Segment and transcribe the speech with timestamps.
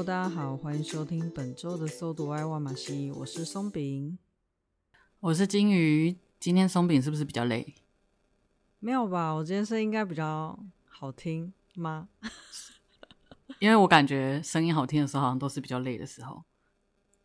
[0.00, 4.18] Hello，大家好，欢迎收听本周的搜读爱万马西，我是松饼，
[5.20, 6.16] 我是金鱼。
[6.38, 7.74] 今天松饼是不是比较累？
[8.78, 10.58] 没有吧，我今天声音应该比较
[10.88, 12.08] 好听吗？
[13.60, 16.44] 因为我感觉声音好听的时候，好像都是比较累的时候。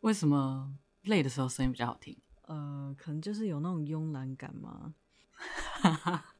[0.00, 0.74] 为什么
[1.04, 2.14] 累的时候声音比较好听？
[2.42, 4.92] 呃，可能就是有那种慵懒感嘛。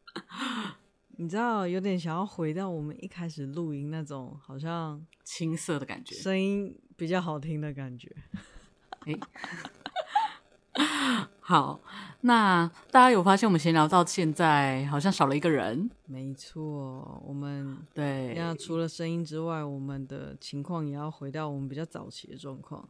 [1.16, 8.15] 你知道，有点想要回到我们一开始录音那种，好像青涩的感觉，声音比较好听的感觉。
[9.07, 9.19] 欸
[11.41, 11.80] 好，
[12.23, 15.88] 那大家有发现我们闲聊到现在好像少了一个人？
[16.05, 22.87] 没错，我们 对，那除了声音之外，我们的情况也要回到我们比较早期的状况，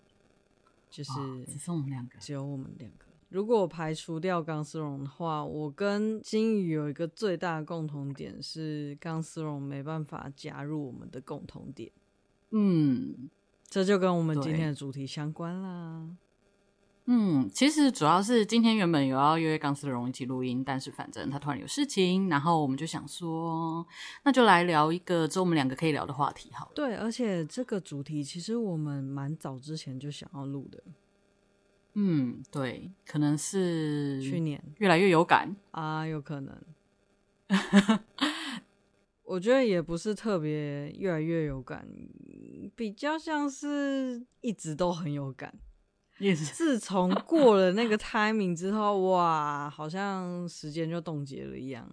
[0.91, 1.13] 就是
[1.47, 3.06] 只剩我们两个，只有我们两个。
[3.29, 11.91] 如果我排除掉钢丝绒的话，我跟金鱼有一个最大的共同点是钢丝绒没办法加入我们的共同点。
[12.51, 13.29] 嗯，
[13.69, 16.09] 这就跟我们今天的主题相关啦。
[17.09, 23.87] 嗯，其实主要是今天原本有要约钢丝绒一起录音，但是反正他突然有事情，然后我们就想说，
[24.25, 26.73] 那就来聊一个只有我们两个可以聊的话题好了。
[26.75, 30.83] 对，而且这个主题其实我们蛮早之前就想要录的。
[31.99, 36.55] 嗯，对，可能是去年越来越有感啊，有可能。
[39.25, 41.89] 我觉得也不是特别越来越有感，
[42.77, 45.53] 比较像是一直都很有感。
[46.19, 46.51] Yes.
[46.53, 51.91] 自从过了那个 timing 之后，哇，好像时间就冻结了一样。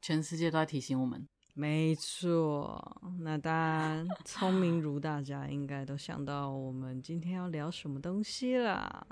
[0.00, 1.26] 全世界都在提醒我们。
[1.56, 9.06] 没错，那当然，聪明如大家应该都想到我们今天要聊什么东西啦。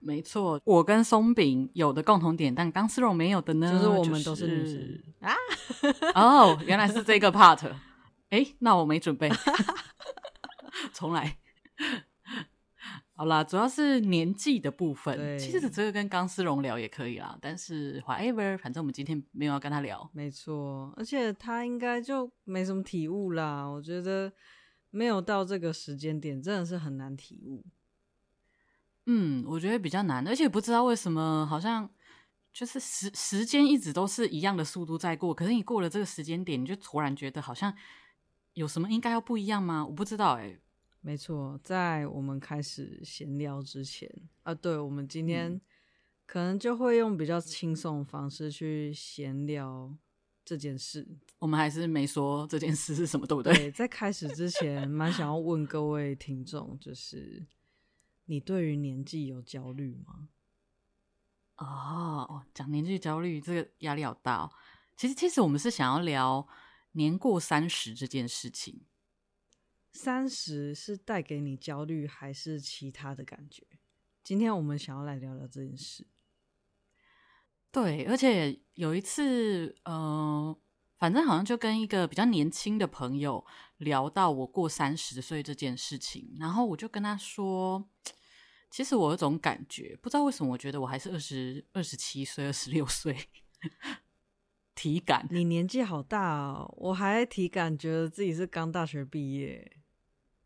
[0.00, 5.32] 没错，我跟松饼有的共同点，但钢丝绒没有的呢，就是我们都是女生、就是、啊。
[6.20, 7.72] 哦，原来是这个 part。
[8.30, 9.30] 哎，那我没准备，
[10.92, 11.38] 重来。
[13.16, 15.38] 好啦，主要是年纪的部分。
[15.38, 20.10] 其实这个跟钢丝绒聊也可以啦，但是 whatever，反正我们今天没有要跟他聊。
[20.12, 23.64] 没错，而且他应该就没什么体悟啦。
[23.64, 24.32] 我觉得
[24.90, 27.64] 没有到这个时间点，真的是很难体悟。
[29.06, 31.88] 嗯，我觉得比较难，而且不知道为什么，好像
[32.52, 37.72] 就是时时间一直都是一样的速度在过，可是你过了这个时间点，你就突然觉得好像
[38.54, 39.86] 有什么应该要不一样吗？
[39.86, 40.60] 我不知道哎、欸。
[41.06, 44.10] 没错，在我们开始闲聊之前
[44.42, 45.60] 啊，对，我们今天
[46.24, 49.94] 可能就会用比较轻松的方式去闲聊
[50.46, 51.06] 这件事。
[51.40, 53.52] 我们还是没说这件事是什么，对不对？
[53.52, 57.44] 对，在开始之前，蛮想要问各位听众，就是
[58.24, 60.30] 你对于年纪有焦虑吗？
[61.58, 64.50] 哦，讲年纪焦虑，这个压力好大哦。
[64.96, 66.48] 其实，其实我们是想要聊
[66.92, 68.80] 年过三十这件事情。
[69.94, 73.64] 三十是带给你焦虑，还是其他的感觉？
[74.24, 76.04] 今天我们想要来聊聊这件事。
[77.70, 80.58] 对，而且有一次，嗯、呃，
[80.98, 83.46] 反正好像就跟一个比较年轻的朋友
[83.78, 87.88] 聊到我过三十岁这件事情，然后我就跟他说，
[88.70, 93.16] 其实我有种感觉，不知道为什么，我觉得我还是二十二十七岁、二十六岁。
[94.74, 99.78] 体感，你年纪好大哦，我还体感觉得自己是刚大学毕业。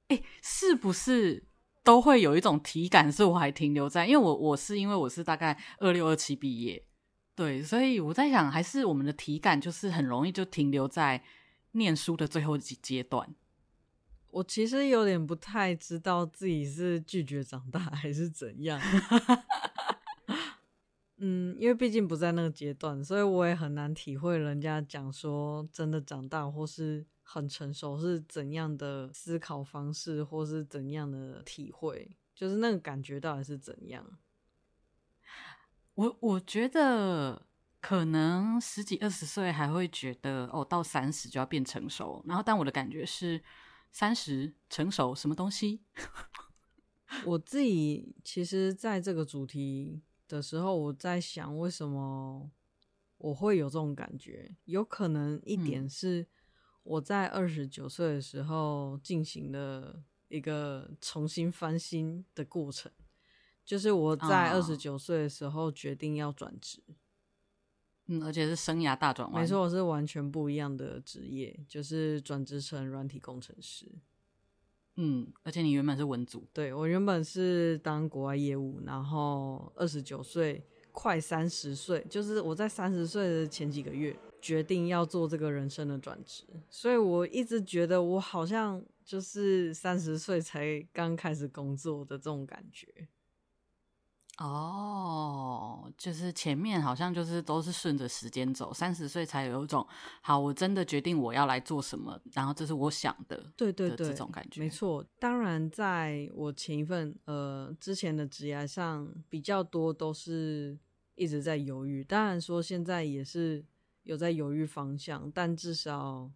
[0.08, 1.44] 哎、欸，是不是
[1.84, 3.12] 都会有一种体感？
[3.12, 6.82] 是我还停留在，因为我我是因为我是大概二六二七毕业，
[7.34, 11.22] 对，所以我在想，还是我们的体感就是很容易就停留在
[11.72, 13.34] 念书的最后几阶段。
[14.30, 18.80] 我其实有点不太知道自己是拒绝长大还是怎样。
[21.18, 27.04] 嗯，因为毕竟不在那个阶段，所以我也很难体会人家讲说真的长大或是。
[27.30, 32.16] 很成熟是怎样的思考方式，或是怎样的体会？
[32.34, 34.18] 就是那个感觉到底是怎样？
[35.92, 37.46] 我我觉得
[37.82, 42.24] 可能十几二十岁还会觉得哦，到三十就要变成熟。
[42.26, 43.42] 然后，但我的感觉是
[43.92, 45.82] 三十成熟什么东西？
[47.26, 52.50] 我自己其实在这个主题的时候，我在想为什么
[53.18, 54.56] 我会有这种感觉？
[54.64, 56.26] 有可能一点是。
[56.88, 62.90] 我在二十九岁的时候进行了一个重新翻新的过程，
[63.62, 66.82] 就是我在二十九岁的时候决定要转职，
[68.06, 69.42] 嗯，而且是生涯大转弯。
[69.42, 73.86] 没错，我是完全不一样的职业，就是转职成软体工程师。
[74.96, 84.18] 嗯，而且你原本是文组，对，我原本是当国外业务，然后二十九岁快三十岁，就是我在三十岁的前几个月。
[84.40, 93.08] 决定要做这个人生的转职，所以我一直觉得我好像就是三十岁才刚开始工作的这种感觉。
[94.38, 99.84] 哦，就是前面好像就是都是顺着时间走，三十岁才有一种
[100.20, 105.04] 好，我真的决定我要来做什么，然后这是我想的，对对对，这种感觉没错。
[105.18, 110.78] 当然，在我前一份呃之前的职业上，比较多都是
[111.16, 112.04] 一直在犹豫。
[112.04, 113.64] 当然说现在也是
[114.08, 116.32] 有在犹豫方向，但至少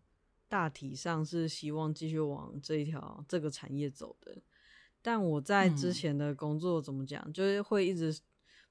[0.47, 4.37] 大体上是希望继续往这一条这个产业走的。
[5.01, 8.15] 但我在之前的工作怎么讲，嗯、就是会一直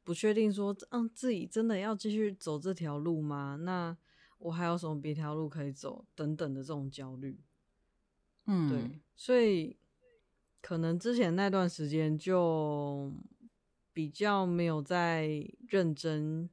[0.04, 3.58] 不确定说，嗯，自己真的要继续走这条路吗？
[3.62, 3.98] 那
[4.38, 6.06] 我还有什么别条路可以走？
[6.14, 7.40] 等等的这种焦虑。
[8.46, 9.78] 嗯，对，所以
[10.62, 13.12] 可能之前那段时间就
[13.92, 16.48] 比较没有在认真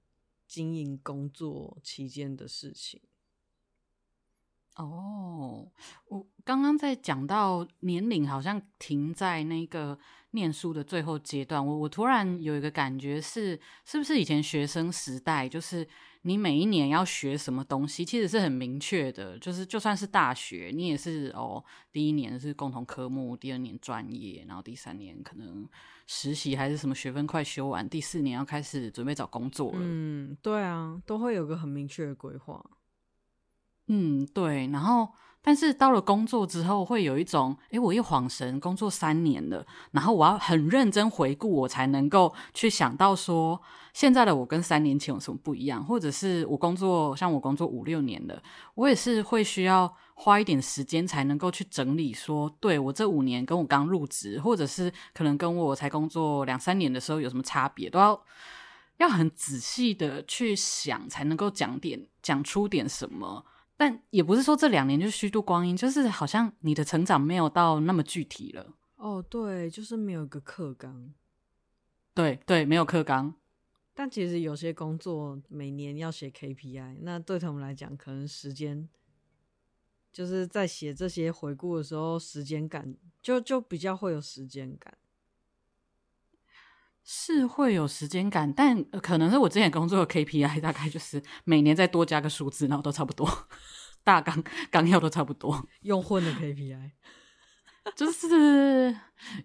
[0.49, 3.00] 经营工作期间的事情。
[4.77, 5.71] 哦，
[6.06, 9.99] 我刚刚在讲到年龄，好像停在那个
[10.31, 11.65] 念书的最后阶段。
[11.65, 15.87] 我我突然有一个感觉是，是不是以前学生时代，就是
[16.28, 19.38] 你每一年要学什么东西，其实是很明确的。
[19.38, 25.66] 就是就算是大学，你也是哦，第一年是共同科目，第二年专业，然后第三年可能
[26.06, 29.78] 实习还是什么学分快修完，第四年要开始准备找工作了。
[29.80, 32.62] 嗯，对啊，都会有个很明确的规划。
[33.86, 35.08] 嗯，对，然后
[35.49, 43.59] 但是到了工作之后，会有一种，诶，我一晃神，工作三年了，然后我要很认真回顾，我才能够去想到说，
[43.95, 48.43] 现在的我跟三年前有什么不一样，或者是我工作，像我工作五六年了，
[48.75, 58.23] 我也是会需要花一点时间才能够去整理说，对，我这五年跟我刚入职，或者是可能跟我才工作两三年的时候有什么差别，都要
[58.99, 63.47] 要很仔细的去想，才能够讲点讲出点什么。
[63.78, 68.75] 但也不是说这两年就虚度光阴，就是好像你的成长没有到那么具体了。
[68.96, 71.14] 哦，对，就是没有一个课纲。
[72.12, 73.32] 对对，没有课纲。
[73.94, 78.88] 但其实有些工作每年要写 KPI，那对他们来讲，可能时间
[80.12, 84.98] 就是在写这些回顾的时候，时间感就就比较会有时间感。
[87.10, 93.26] 是会有时间感，但可能是我之前工作的 KPI 大概就是每年再多加个数字，然后都差不多，
[94.05, 96.90] 大纲纲要都差不多，用混的 KPI，
[97.96, 98.94] 就是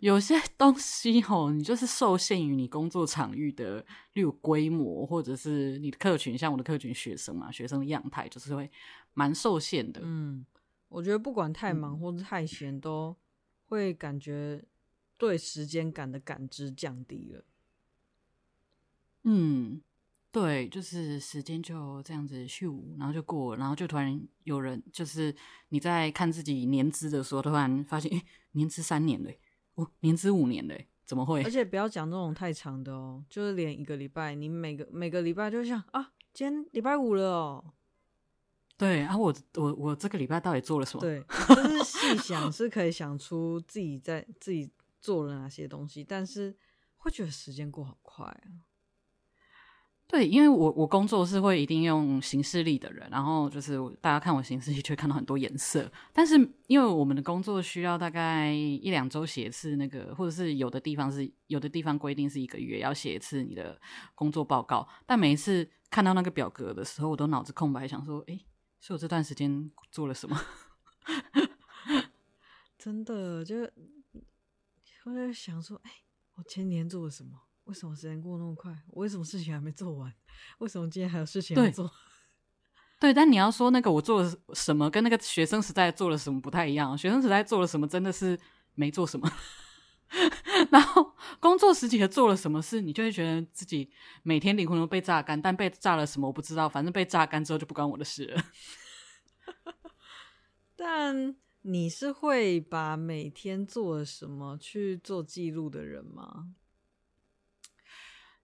[0.01, 8.69] 有些东西吼，你就是受限于你工作场域的，例如规模，或者是你的客群，像我的客群学生嘛，学生的样态就是会
[9.13, 10.01] 蛮受限的。
[10.04, 10.45] 嗯，
[10.89, 13.16] 我觉得不管太忙或者太闲，嗯，都
[13.68, 14.62] 会感觉
[15.18, 17.45] 对时间感的感知降低了。
[19.24, 19.81] 嗯，
[20.31, 25.34] 对，就是时间就这样子咻，然后就过了，然后就突然有人，就是
[25.70, 29.40] 你在看自己年资的时候，突然发现，诶，年资三年嘞，
[29.75, 31.44] 哦，年资五年嘞，怎么会？
[31.44, 37.74] 而 且不要讲那种太长的哦，就是连一个礼拜，你每个每个礼拜就想啊，今天礼拜五了哦。
[38.76, 41.02] 对啊，我我我这个礼拜到底做了什么？
[41.06, 44.69] 对，就是细想是可以想出自己在自己
[45.00, 46.58] 做了哪些东西，但是
[46.98, 48.72] 会觉得时间过好快啊。
[50.14, 55.92] 对，因为我我工作是会一定用行事历的人，然后就是大家看我行事历，就会看到很多颜色。
[56.14, 56.36] 但是
[56.68, 63.82] 因为我们的工作需要大概一两周写一次那个，或者是有的地方是有的地方规定是一个月要写一次你的
[64.14, 64.88] 工作报告。
[65.08, 68.46] 但每一次看到那个表格的时候，我都脑子空白，想说：“诶，
[68.82, 70.40] 是我这段时间做了什么？”
[72.78, 73.56] 真的就
[75.06, 75.90] 我在想说：“诶，
[76.36, 77.32] 我前年做了什么？”
[77.66, 78.72] 为什么时间过那么快？
[78.90, 80.14] 我为什么事情还没做完？
[80.60, 81.92] 为什么今天还有事情要做？
[83.00, 86.98] 对，但你要说那个我做了什么，跟那个学生时代做了什么不太一样。
[86.98, 88.40] 学生时代做了什么，真的是
[88.76, 89.30] 没做什么。
[90.72, 93.90] 然后工作时期的做了什么事，你就会觉得自己
[94.22, 98.44] 每天灵魂都被榨干，但被榨了什么我不知道，反正被榨干之后就不关我的事了。
[100.76, 106.54] 但你是会把每天做了什么去做记录的人吗？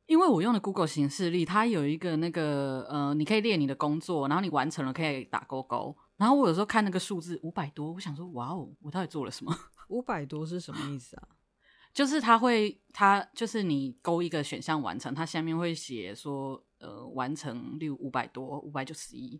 [0.09, 5.95] 因为我用的 Google 行事历，它有一个那个呃，你可以列你的工作，然后你完成了可以打勾勾。
[6.17, 9.55] 然后我有时候看那个数字五百多，我想说哇哦，我到底做了什么？
[9.89, 11.27] 五百多是什么意思啊？
[11.93, 19.39] 就是它会，它就是你勾一个选项完成，它下面会写说呃，完成六五百多，五百九十一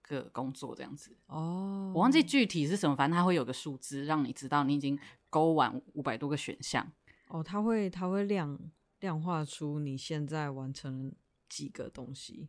[0.00, 1.14] 个工作这样子。
[1.26, 6.90] 哦，我忘记具体是什么，反正它会有个数字，让你知道你已经勾完五百多个选项。
[7.28, 8.58] 哦，它会它会亮。
[9.00, 11.12] 量化出你现在完成
[11.48, 12.48] 几个东西，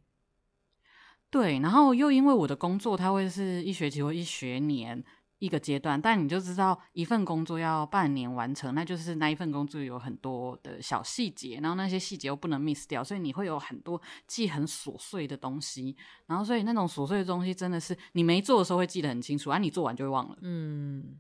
[1.30, 5.04] 对，然后又因为我的工作，它会是一学期或一学年，
[5.40, 20.38] 一个阶段，但你就知道一份工作要半年完成，那就是那一份工作有很多的小细节，然后那些细节又不能 miss 掉，所以你会有很多记很琐碎的东西，然后所以那种琐碎的东西真的是你没做的时候会记得很清楚，而、啊、你做完就会忘了。
[20.42, 21.20] 嗯，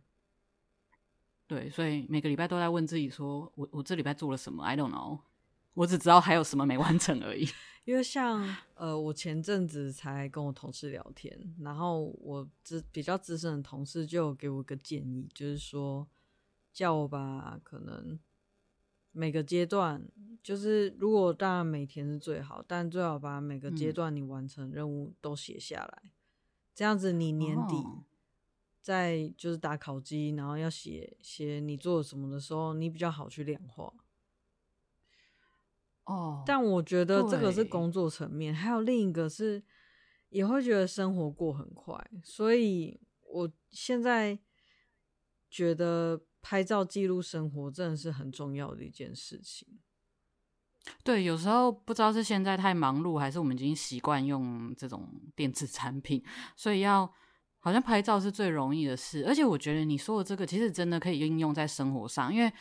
[1.47, 5.21] 对，所以每个礼拜都在问自己说，我我这礼拜做了什么？I don't know，
[5.73, 7.47] 我只知道还有什么没完成而已。
[7.85, 8.43] 因为像
[8.75, 16.05] 呃，我前阵子才跟我同事聊天，然后我资比较资深的同事就给我个建议，就是说
[16.73, 18.19] 叫我把可能
[19.13, 20.05] 每个阶段，
[20.43, 26.11] 就是如果当然每天是最好，但最好把每个阶段你完成任务都写下来，嗯、
[26.75, 27.75] 这样子你年底
[28.87, 33.93] 在就是打考绩，然后要写写你做了什么的时候，你比较好去量化。
[36.05, 39.61] 哦，但我觉得这个是工作层面，还有另一个是
[40.29, 44.39] 也会觉得生活过很快，所以我现在
[45.49, 49.67] 觉得拍照记录生活真的是很重要的一件事情。
[51.03, 56.23] 对，有时候不知道是现在太忙碌，还是我们已经习惯用这种电子产品，
[56.55, 57.13] 所以要
[57.67, 59.25] 好像拍照是最容易的事。
[59.27, 62.51] 而且我觉得你说的这个其实真的可以应用在生活上，因为。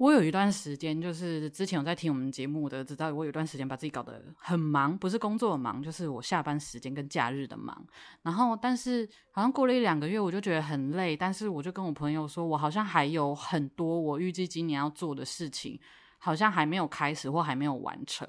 [0.00, 7.86] 我有一段时间，就是之前有在听我们节目的，知道我有一段时间把自己搞得很忙，不是工作的忙，就是我下班时间跟假日的忙。
[8.22, 11.14] 然后，但是好像过了一两个月，我就觉得很累。
[11.14, 15.78] 但是我就跟我朋友说，我好像还有很多我预计今年要做的事情，
[16.16, 18.26] 好像还没有开始或还没有完成。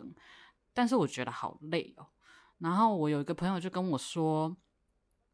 [0.74, 2.06] 但是我觉得好累哦。
[2.58, 4.54] 然后我有一个朋友就跟我说，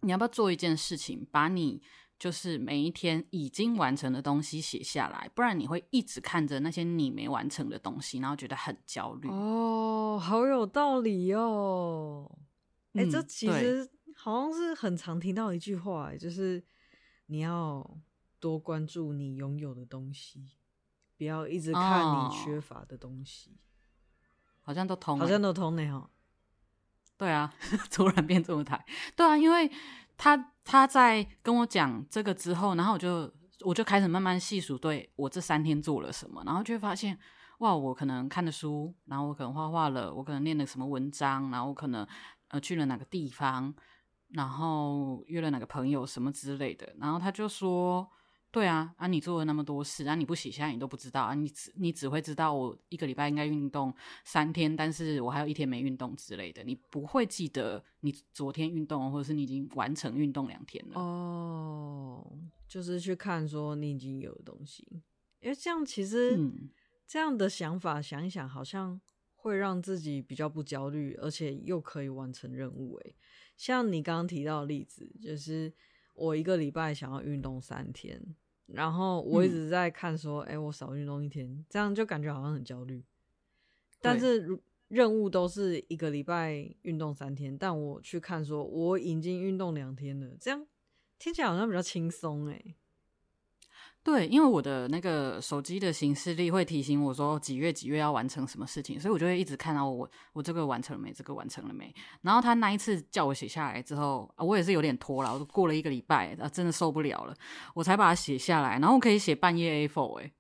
[0.02, 1.82] 你要不要做一件事情，把你。
[2.20, 9.30] 就是每一天已经完成的东西写下来，不然你会一直看着那些你没完成的东西，然后觉得很焦虑。
[9.30, 12.40] 哦，好有道理哦！
[12.94, 16.66] 哎、欸，这其实好像是很常听到一句话，就是
[17.28, 17.88] 你要
[18.40, 20.44] 多关注你拥有的东西，
[21.20, 23.52] 不要一直看你缺乏的东西。
[23.52, 23.62] 哦、
[24.62, 26.10] 好像都通，好像都通呢哈。
[27.18, 27.54] 对啊，
[27.92, 28.86] 突然变这么台。
[29.16, 29.72] 对啊，因为。
[30.20, 33.32] 他他在跟我讲这个之后，然后我就
[33.64, 37.16] 我就开始慢慢细数对我这三天做了什么，然后就会发现，
[37.60, 42.04] 哇，我可能看了书，然后我可能画画了，我可能念了什么文章，然后我可能
[42.48, 43.72] 呃去了哪个地方，
[44.30, 48.10] 然后约了哪个朋友什么之类的，然后他就说。
[48.58, 61.00] 对啊，啊，你做了那么多事，啊，你不写下来你都不知道啊，你只你只会知道我一个礼拜应该运动三天，但是我还有一天没运动之类的，你不会记得你昨天运动，或者是你已经完成运动两天了。
[61.00, 62.36] 哦，
[62.68, 64.88] 就是去看说你已经有的东西，
[65.40, 66.68] 因为这样其实、嗯、
[67.06, 69.00] 这样的想法想一想，好像
[69.36, 72.96] 会让自己比较不焦虑，而且又可以完成任务。
[73.04, 73.16] 诶，
[73.56, 75.72] 像你刚刚提到的例子，就是。
[76.20, 78.20] 我一个礼拜想要运动三天，
[78.68, 83.04] 然后我一直在看说，哎、嗯欸，我少运动一天，这样就感觉好像很焦虑。
[84.00, 84.60] 但是
[84.90, 90.68] 任务都是一个礼拜运动三天，但我去看说，我已经运动两天了，这样
[91.18, 92.76] 听起来好像比较轻松哎。
[94.08, 101.94] 对，因为我的那个手机的行事历会提醒我说几月几月要完成什么事情，所以我就会一直看到我我这个完成了没，这个完成了没。
[102.22, 107.36] 然后他那一次叫我写下来之后，啊，我也是有点拖了，我过了一个礼拜，啊，真的受不了了，
[107.76, 108.80] 我才把它写下来。
[108.80, 110.32] 然后我可以写半夜 A4，哎，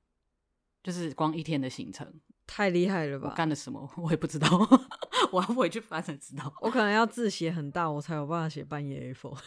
[0.82, 2.10] 就是光一天的行程，
[2.46, 3.28] 太厉害了吧？
[3.32, 3.92] 我干了什么？
[3.98, 4.48] 我也不知道，
[5.34, 6.54] 我要回去翻才知道。
[6.62, 9.38] 我可能要字写很大，我才有办法写半夜 A4。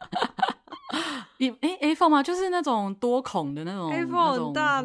[1.42, 2.22] 你诶，A4 吗？
[2.22, 4.84] 就是那种多孔的那种 A4 很大呢，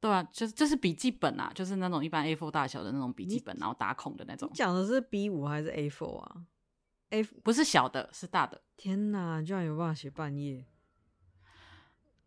[0.00, 4.50] 对啊，就是就是笔记本啊，就是那种一般 A4 大小的那种笔记本，然后打孔的那种。
[4.52, 6.36] 讲的是 B 五还是 A4 啊
[7.10, 8.60] ？A 不是小的，是大的。
[8.76, 10.66] 天哪，居然有办法写半夜？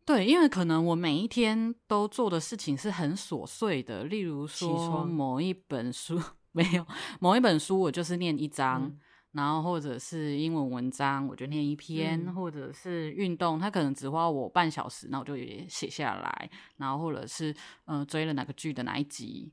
[0.05, 6.17] 对，因为可能我每一天都做的事情是很琐碎的，例如说某一本书
[6.53, 6.87] 没有，
[7.19, 8.83] 某一本书我就是念一章。
[8.85, 8.99] 嗯
[9.31, 16.49] 然后或者是英文文章，我就念一篇；嗯、或者是运动，他可能只花我半小时，那我就也写下来。
[16.77, 17.51] 然后或者是
[17.85, 19.51] 嗯、呃，追了哪个剧的哪一集，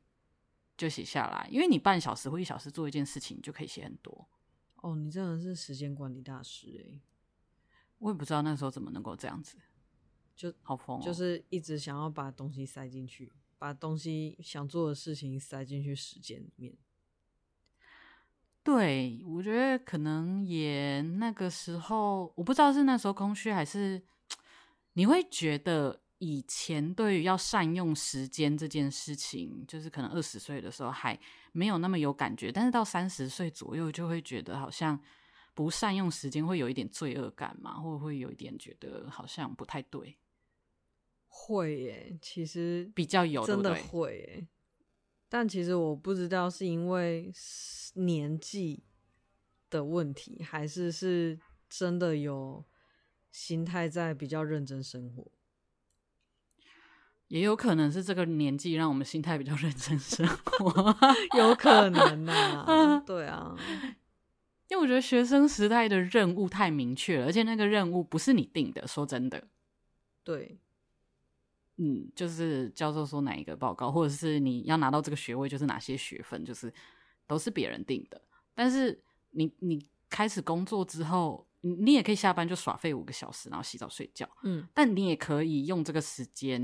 [0.76, 1.47] 就写下来。
[1.50, 4.26] 因为你半小时或一小时做一件事情，就可以写很多。
[4.76, 7.02] 哦，你真的是时间管理大师诶。
[7.99, 9.56] 我也不知道那时候怎么能够这样子，
[10.35, 16.75] 就好疯、哦，就是一直想要把东西塞进去，把东西想做的事情塞进去时间里面。
[18.66, 24.02] 对，我觉得可能也那个时候，我不知道是那时候空虚，还是
[24.94, 31.16] 你会觉得以前对于要善用时间这件事情，就是可能二十岁的时候还
[31.52, 35.00] 没有那么有感觉，但是到三十岁左右就会觉得好像
[35.54, 37.75] 不善用时间，会有一点罪恶感吗？
[37.75, 40.18] 会不会有一点觉得好像不太对？
[41.28, 44.46] 会耶，其实比较有，真的会耶。
[45.28, 47.33] 但其实我不知道是因为
[47.95, 48.85] 年纪
[49.68, 52.64] 的问题，还是是真的有
[53.30, 55.30] 心态在比较认真生活。
[57.28, 60.97] 也有可能是这个年纪让我们心态比较认真生活，
[61.37, 63.00] 有可能呐、啊。
[63.00, 63.52] 对啊，
[64.68, 68.87] 因为我觉得学生时代的任务太明确了，而且那个任务不是你定的。
[68.87, 69.49] 说真的，
[70.23, 70.61] 对，
[71.76, 76.73] 嗯，就是教授说哪一个报告，或者是你要拿到这个学位，就是哪些学分，就是
[77.26, 78.21] 都是别人定的。
[78.54, 81.47] 但是你你开始工作之后。
[81.62, 84.28] 你也可以下班就耍废五个小时，然后洗澡睡觉。
[84.45, 86.62] 嗯，但你也可以用这个时间，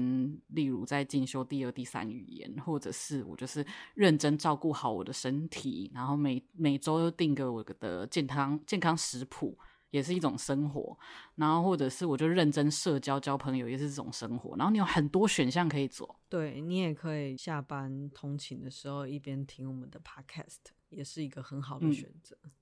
[0.48, 9.58] 例如在进修第二、第三语言，或者是我就是认真照顾好我的身体，然后每每周都定个我的健康健康食谱，
[9.92, 10.98] 也是一种生活。
[11.36, 14.56] 然后或者是我就认真社交交朋友，也是这种生活。
[14.56, 16.18] 然后你有很多选项可以做。
[16.28, 22.36] 对，你也可以下班通勤的时候一边听我们的 podcast，也是一个很好的选择。
[22.42, 22.52] 嗯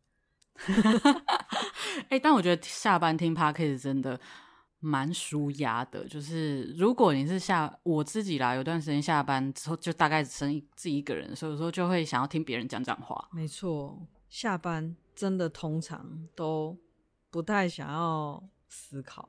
[2.09, 4.21] 哎、欸，但我觉得下班听 Podcast 真的
[4.79, 6.07] 蛮舒压的。
[6.07, 13.29] 就是如果你是下我自己啦，有段时间下班之后就大概只剩自己一个人，所以说就会想要听别人讲讲话。
[13.33, 16.77] 没错，下班真的通常都
[17.31, 19.29] 不太想要思考。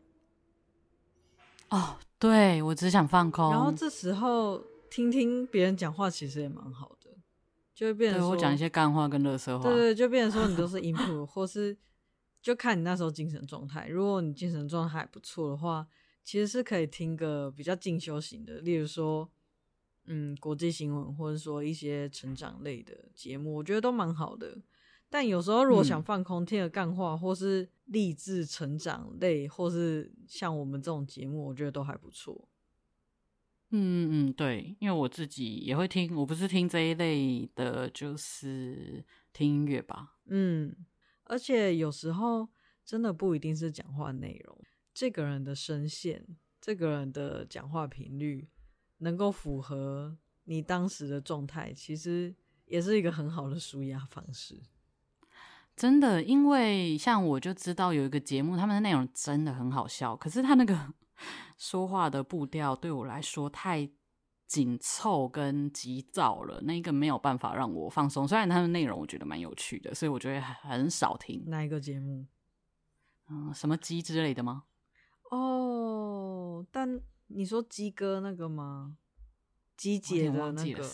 [1.70, 3.50] 哦，对，我只想放空。
[3.52, 7.12] 然后这时候听听别人讲话，其实也蛮好的。
[7.74, 9.64] 就会变成说，我讲一些干话跟热色话。
[9.64, 11.78] 对对，就变成说你都是 input，或是
[12.42, 13.88] 就看你那时候精神状态。
[13.88, 15.88] 如果你精神状态还不错的话，
[16.24, 19.28] 其实是可以听个比较进修型的，例如说，
[20.06, 24.58] 嗯，国际新闻，或者说一些成长类的节目，我觉得都蛮好的。
[25.12, 32.48] 但有时候如果想放空，听个干话，或是励志成长类，或是像我们这种节目，我觉得都还不错。
[33.72, 40.16] 嗯嗯，对，因为我自己也会听，我不是听这一类的，就是听音乐吧。
[40.28, 40.74] 嗯，
[41.26, 42.48] 而且有时候
[42.86, 44.58] 真的不一定是讲话内容，
[44.94, 46.26] 这个人的声线，
[46.62, 48.48] 这个人的讲话频率，
[49.00, 52.34] 能够符合你当时的状态，其实
[52.66, 54.62] 也是一个很好的舒压方式。
[55.82, 60.94] 真的，因为像我就知道有一个节目，他们的内容真的很好笑，可是他那个。
[61.58, 63.88] 说话的步调对我来说太
[64.48, 68.28] 紧凑跟急躁了，那个没有办法让我放松。
[68.28, 71.44] 虽然他的内容我觉得蛮有趣的，所以我觉得很少听。
[71.48, 72.28] 哪一个节目？
[73.30, 74.66] 嗯，什么鸡之类的吗？
[75.32, 78.98] 哦，但你说鸡哥那个吗？
[79.78, 80.88] 鸡姐的那个，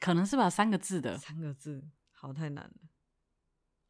[0.00, 2.72] 可能是吧，三个字的，三个字，好，太难了。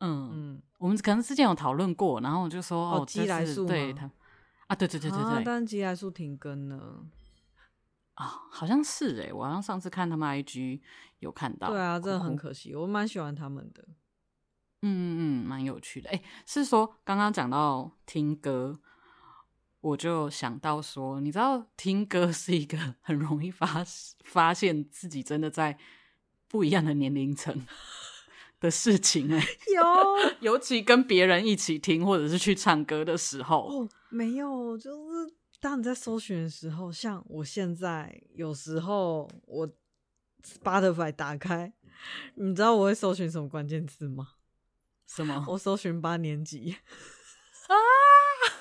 [0.05, 0.31] 嗯。
[0.33, 4.11] 嗯，我们可能之前有讨论过，然后我就说哦，鸡来素对他。
[4.67, 7.05] 啊，对对对对对，啊、但鸡来素停更了。
[8.14, 10.81] 啊，好像是哎，我好像上次看他们 IG
[11.19, 13.85] 有看到，对啊，真的很可惜，我蛮喜欢他们的，
[14.83, 16.09] 嗯嗯嗯，蛮有趣的。
[16.11, 18.79] 哎，是说刚刚讲到听歌，
[19.81, 23.67] 我就想到说，你知道听歌是一个 很容易发
[24.25, 25.77] 发现自己真的在
[26.49, 27.67] 不一样的年龄层
[28.64, 29.83] 的事情哎，有，
[30.40, 33.68] 尤其跟别人一起听或者是去唱歌的时候。
[33.68, 39.68] 哦没有，就是当你在搜寻的时候，像我现在有时候我
[40.42, 41.74] Spotify 打开，
[42.37, 44.29] 你知道我会搜寻什么关键字吗？
[45.07, 45.44] 什么？
[45.50, 46.77] 我搜寻八年级
[47.66, 47.74] 啊，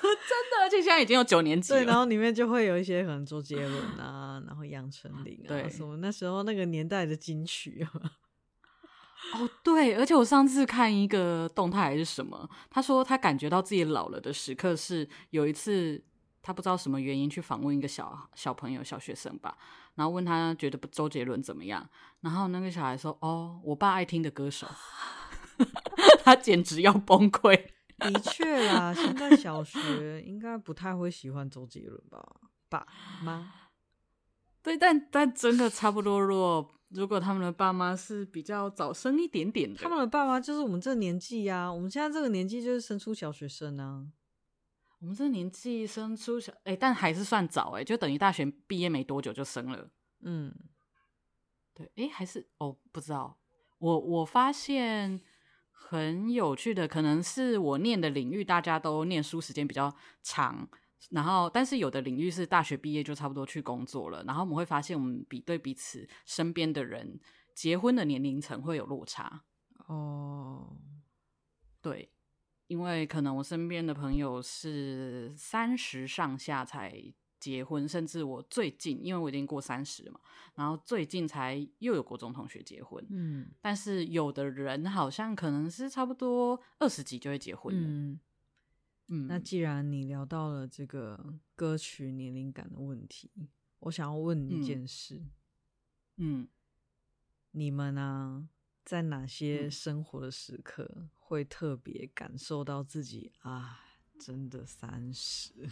[0.02, 0.10] 真
[0.50, 1.78] 的，而且现在已经有九年级了。
[1.78, 8.18] 对，然后里面就会有一些可能周杰伦啊，然后杨丞琳啊，对什么那时候那个年代的金曲啊。
[9.32, 16.00] 哦，对，而且我上次看一个动态还是什么，他说他感觉到自己老了的时刻是有一次，
[16.42, 19.56] 他不知道什么原因去访问一个小小朋友、小学生吧，
[19.94, 21.88] 然后问他觉得周杰伦怎么样，
[22.20, 24.68] 然后那个小孩说：“哦，我爸爱听的歌手。
[26.22, 27.66] ”他简直要崩溃。
[27.98, 32.20] 的确啦，现在小学应该不太会喜欢周杰伦吧？
[32.68, 32.86] 爸
[33.22, 33.52] 妈？
[34.62, 36.74] 对，但但真的差不多弱。
[36.94, 41.72] 如果他们的爸妈是比较早生一点点的，他们的爸妈就是我们这个年纪呀、啊。
[41.72, 44.06] 我们现在这个年纪就是生出小学生啊。
[45.00, 49.90] 我们这个年纪生出小，哎、欸，但还是算早哎、欸，就等于大学毕业没多久就生了。
[50.20, 50.54] 嗯，
[51.74, 53.36] 对，哎、欸，还是哦，不知道。
[53.78, 55.20] 我我发现
[55.72, 60.68] 很有趣的，可能是我念的领域，大家都念书时间比较长。
[61.10, 64.24] 然后，但是有的领域是大学毕业就差不多去工作了。
[64.24, 67.20] 然后我们会发现，我们比对彼此身边的人
[67.54, 69.44] 结婚的年龄层会有落差。
[69.86, 70.76] 哦，
[71.82, 72.10] 对，
[72.66, 80.18] 因为可能我身边的朋友是三十上下才结婚，甚至我最近，因为我已经过三十了嘛，
[80.54, 88.18] 然后最近才又有国中同学结婚，嗯，但是有的人好像可能是差不多二十几就会结婚了，嗯，
[89.08, 93.30] 嗯，那既然你聊到了这个歌曲年龄感的问题，
[93.80, 95.16] 我想要问你一件事，
[96.16, 96.48] 嗯，嗯，
[97.50, 98.48] 你们呢、啊，
[98.84, 103.80] 在哪些生活的时刻会特别感受到自己啊，
[104.18, 105.52] 真的三十？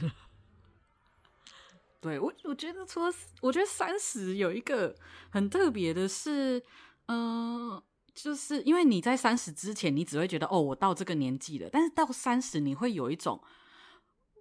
[2.01, 4.95] 对我，我觉得说，我觉得三十有一个
[5.31, 6.63] 很特别的是，
[7.07, 11.69] 嗯、呃，就是因为你在三十之前，你只会觉得哦，我到这个年纪了。
[11.73, 13.43] 但是到三十，你会有一种，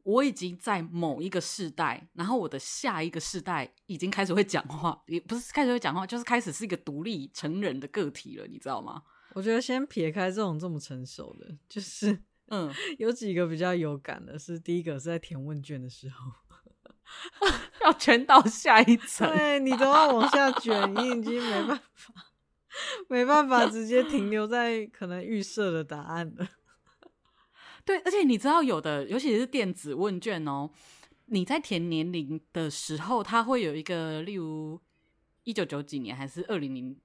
[0.04, 9.04] 我已经在某一个世代，然后我的下一个世代已经开始会讲话，也不是开始会讲话，就是开始是一个独立成人的个体了，你知道吗？
[9.34, 16.32] 我觉得先撇开这种这么成熟的，就是嗯， 有几个比较有感的是，第一个是在填问卷的时候。
[17.84, 22.26] 要卷到下一层，对，你都要往下卷，你已经没办法，
[23.08, 26.48] 没办法直接停留在可能预设的答案了。
[27.86, 30.70] 对，而且你知道，有的尤其是电子问卷哦，
[31.26, 34.80] 你在填年龄的时候，它会有一个，例如
[35.44, 36.96] 一九九几年还是二零零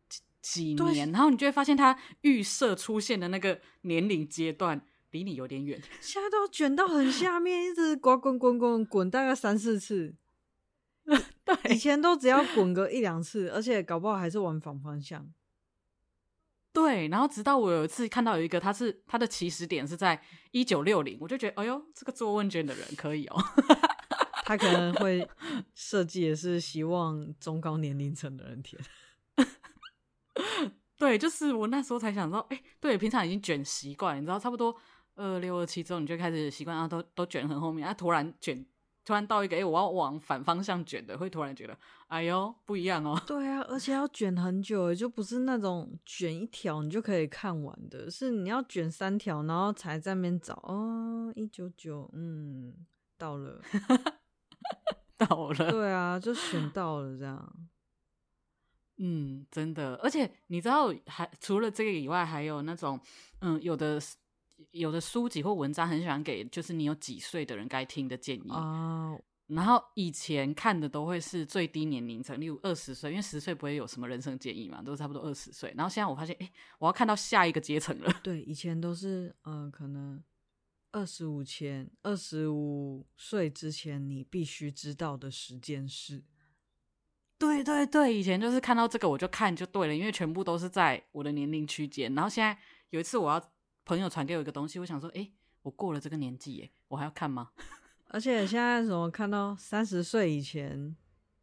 [0.43, 4.81] 几年，然后你就会发现它预设出现的那个年龄阶段。
[5.13, 10.15] 离你有点远，现在都卷到很下面，一直滚滚滚滚滚，大概三四次。
[11.45, 15.27] 对，以前都只要滚个一两次，而且搞不好还是往反方向。
[16.77, 23.37] 对，然后直到我有一次看到有一个，他是他的起始点是在一九六零，我就觉得，哎呦，这个做问卷的人可以哦。
[24.45, 25.27] 他可能会
[25.75, 28.79] 设计也是希望中高年龄层的人填。
[30.99, 34.77] 对，就是我那时候才想到，哎，对，平常已经卷习惯，你知道，差不多。
[35.15, 38.67] 二六二七之后，你就开始习惯啊，都都卷很后面啊，突然卷，
[39.07, 43.17] 突然到一个，哎、欸，我要往反方向卷的，会突然觉得，哎呦，不一样哦。
[43.25, 52.75] 对啊，而且要卷很久，就不是那种卷一条你就可以看完的，是你要卷三条，然后才在那边找哦，一九九，嗯，
[53.17, 53.63] 到了，
[55.17, 57.53] 到了，对啊，就选到了这样。
[58.99, 63.01] 嗯，真的，而且你知道，还除了这个以外，还有那种，
[63.41, 64.01] 嗯，有的。
[64.71, 69.11] 有的书籍或文章很喜欢给，就是你有几岁的人该听的建议啊。
[69.11, 69.21] Oh.
[69.49, 75.73] 然后以前看的都会是最低年龄层，例如二十岁，因为十岁不会有什么人生建议嘛，都差不多二十岁。
[75.77, 78.13] 然后现在我发现，哎，我要看到下一个阶层了。
[78.25, 80.21] 对，以前都是，嗯、呃，可能
[80.91, 86.25] 二十五前，二十五岁之前你必须知道的十件事。
[87.39, 92.13] 对对对，以前就是看到这个我就看就对了，因为全部都是在我的年龄区间。
[92.17, 92.59] 然后现在
[92.91, 93.53] 有一次我要。
[93.87, 95.31] 朋友传给我一个东西，我想说，哎，
[95.63, 97.53] 我过了这个年纪，哎，我还要看吗？
[98.11, 100.95] 而且现在什么看到三十岁以前，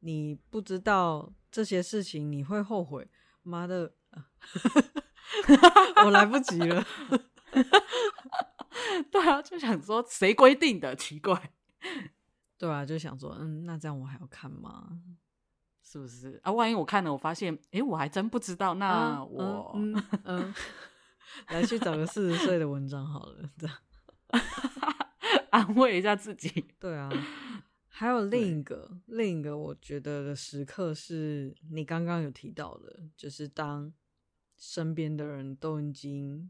[0.01, 3.09] 你不知道这些事情，你会后悔。
[3.45, 3.93] 妈的，
[6.05, 6.85] 我来不及了。
[9.11, 10.95] 对啊，就想说，谁规定的？
[10.95, 11.51] 奇怪。
[12.57, 14.87] 对啊，就想说，嗯，那这样我还要看吗？
[15.81, 16.51] 是不是啊？
[16.51, 18.75] 万一我看了，我发现，哎，我还真不知道。
[18.75, 19.93] 那我，嗯。
[19.93, 20.53] 嗯嗯
[21.47, 23.77] 来去找个四十岁的文章好了，这样
[25.51, 26.65] 安慰一下自己。
[26.79, 27.09] 对啊，
[27.87, 33.93] 还有另一个另一个，我觉得的时刻是你刚刚有提到的，就是当
[34.57, 36.49] 身边的人都已经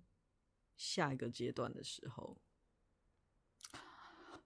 [0.77, 2.38] 下一个阶段的时候。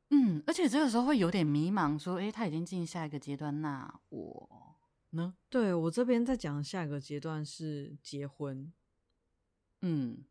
[0.10, 4.78] 嗯，而且这个时候会有点迷茫，说：“诶，他已经进下一个阶段，那我
[5.10, 8.72] 呢？”对，我这边在讲下一个阶段是结婚。
[9.82, 10.24] 嗯，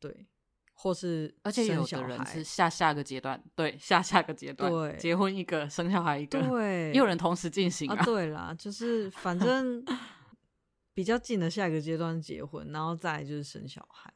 [0.00, 0.26] 对，
[0.74, 7.96] 或是而且有的人是下下个阶段，对，下下个阶段，对，结婚一个，生小孩一个，对，也有人同时进行啊。
[7.96, 9.84] 啊对啦，就是反正
[10.94, 14.12] 比较近的下一个阶段结婚，然后再就是生小孩，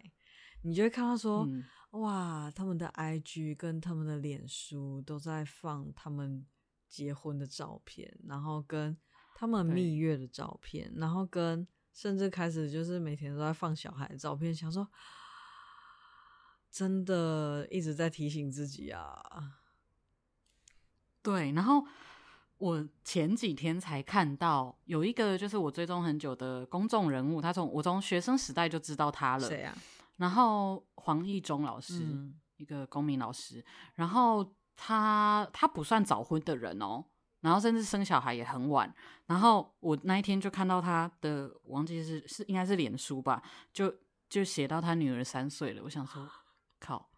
[0.63, 1.65] 你就会看到说，嗯、
[2.01, 6.47] 哇，他们的 IG 跟他们的脸书都在放他们
[6.89, 8.97] 结婚的照片，然后跟
[9.35, 11.67] 他们蜜月的照片，然后跟。
[11.93, 14.89] 甚至开始就是每天都在放小孩的照片，想说，
[16.71, 19.21] 真的一直在提醒自己啊。
[21.23, 21.85] 对，然后
[22.59, 29.49] 我前几天才看到有一个就是我追踪很久的公众人物，他从我从学生时代就知道他了。
[29.49, 29.77] 谁啊？
[30.17, 33.65] 然后黄义中老师，嗯、一个公民老师。
[33.95, 37.05] 然后他他不算早婚的人哦。
[37.41, 38.93] 然后甚至生小孩也很晚，
[39.27, 43.95] 然后我那一天就看到他的，忘记是是应该是脸书吧，就
[44.29, 45.83] 就写到他女儿三岁了。
[45.85, 46.29] 我想说，
[46.79, 47.11] 靠，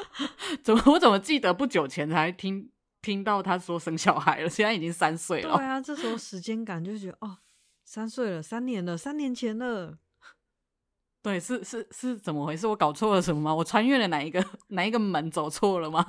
[0.64, 2.70] 怎么我怎么记得不久前才听
[3.02, 5.56] 听到他说生小孩了，现在已经三岁了。
[5.56, 7.38] 对啊，这时候时间感就觉得哦，
[7.84, 9.98] 三岁了，三年了，三年前了。
[11.22, 12.66] 对，是是是怎么回事？
[12.66, 13.54] 我搞错了什么吗？
[13.54, 16.04] 我穿越了哪一个 哪一个门走错了吗？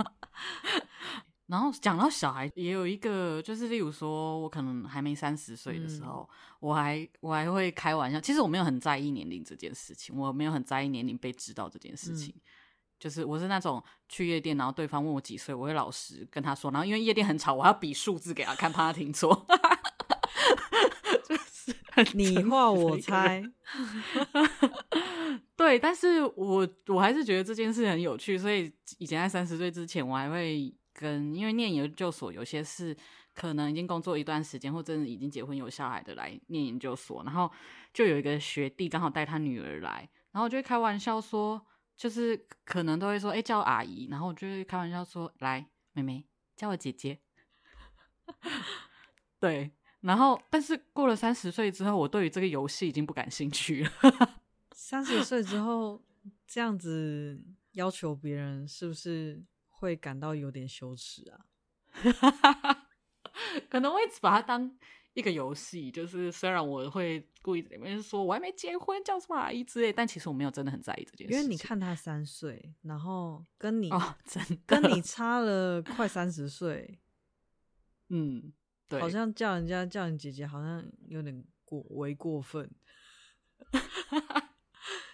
[1.50, 8.22] 然后讲到小孩，也有一个，就是例如说，我可能还没三十岁的时候，嗯、我还我还会开玩笑。
[8.22, 12.32] 其实我没有很在意年龄这件事情，我没有很在意年龄被知道这件事情。
[12.36, 12.42] 嗯、
[13.00, 16.70] 就是我是那种去夜店，然后对方问我几岁，我会老实跟他说。
[16.70, 19.48] 然后因为夜店很吵，我还要比数字给他看，怕他听错。
[21.28, 21.74] 就是
[22.14, 23.44] 你画我猜。
[25.58, 30.72] 对，但是我我还是觉得这件事很有趣，所以以前在三十岁之前，我还会。
[31.00, 32.94] 跟因为念研究所，有些是
[33.34, 37.50] 可能已经工作一段时间，或者已经结婚有小孩的来念研究所，然后
[37.94, 46.26] 就有一个学弟刚好带他女儿来，然后我就会开玩笑说，就是可能都会说，哎，叫阿姨，然后我就会开玩笑说，来，妹妹
[46.58, 47.18] 叫我姐姐。
[49.40, 53.92] 对，然后但是过了三十岁之后，我对于这个游戏已经不感兴趣了。
[54.76, 56.04] 三十岁之后
[56.46, 59.42] 这样子要求别人，是不是？
[59.80, 61.40] 会感到有点羞耻啊，
[63.70, 64.78] 可能我一直把它当
[65.14, 71.34] 一个游戏，就是虽然我会故意在里面说我还没结婚，叫什么阿姨之类，但其实我没有真的很在意这件事。
[71.34, 77.00] 因为你看他三岁，然后跟你哦，真的跟你差了快三十岁，
[78.10, 78.52] 嗯，
[78.90, 82.70] 对，好像叫人家叫你姐姐，好像有点过为过分。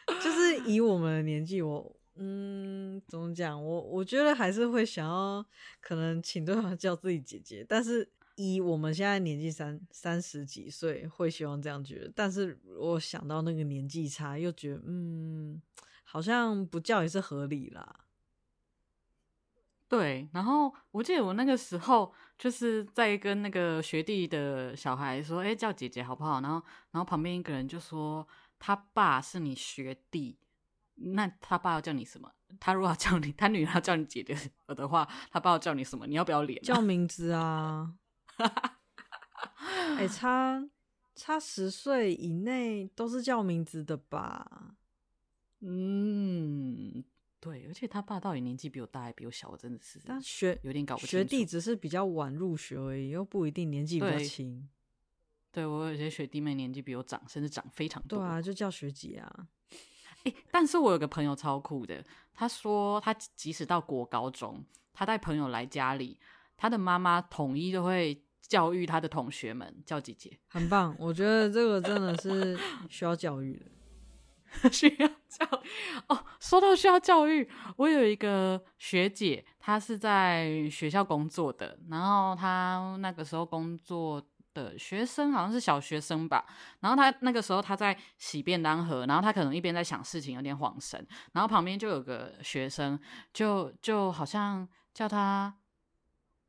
[0.07, 1.99] 就是以我们的年纪，我。
[2.17, 3.61] 嗯，怎么讲？
[3.61, 5.45] 我我觉得还是会想要，
[5.81, 7.65] 可能请对方叫自己姐姐。
[7.67, 12.11] 但是以我们现在年纪三三十几岁，会希望这样觉得。
[12.15, 15.61] 但是我想到那个年纪差，又觉得嗯，
[16.03, 18.01] 好像不叫也是合理啦。
[19.87, 30.37] 对，然后我记得我那个时候就是在跟那个学弟的小孩说：“哎，叫姐姐好不好？”然后，然后旁边一个人就说：“他爸是你学弟。”
[30.95, 32.31] 那他爸要叫你什么？
[32.59, 36.07] 他如果要叫你， 他女儿要叫你姐姐的话，他爸要叫你什么？
[36.07, 36.61] 你要不要脸？
[36.63, 37.95] 叫名字啊！
[39.97, 40.69] 哎、欸，差
[41.15, 44.75] 差十岁以内都是叫名字的吧？
[45.61, 47.03] 嗯，
[47.39, 47.65] 对。
[47.67, 49.49] 而且他爸到底年纪比我大还比我小？
[49.49, 51.11] 我真的是，但学有点搞不清楚。
[51.11, 54.69] 学弟只是比较晚入学而已，又不一定年纪比较轻。
[55.51, 58.19] 对，对我有些学弟妹年纪比我长，甚至长非常多。
[58.19, 59.47] 对啊，就叫学姐啊。
[60.25, 66.19] 欸，但是我有个朋友超酷的，他说他即使到国高中，他带朋友来家里，
[66.55, 70.95] 他的妈妈统一都会教育他的同学们叫姐姐，很棒。
[70.99, 72.57] 我觉得这个真的是
[72.89, 73.57] 需要教育
[74.61, 75.67] 的， 需要教育
[76.07, 76.25] 哦。
[76.39, 84.23] 说到需要教育，我有一个学姐，她是在学校工作的，然后她那个时候工作。
[84.55, 86.43] 的学生好像是小学生吧，
[86.79, 92.99] 然后他那个时候他在洗便当盒，然后他可能一边在想事情，有点恍神，然后旁边就有个学生，
[93.31, 95.53] 就就好像叫他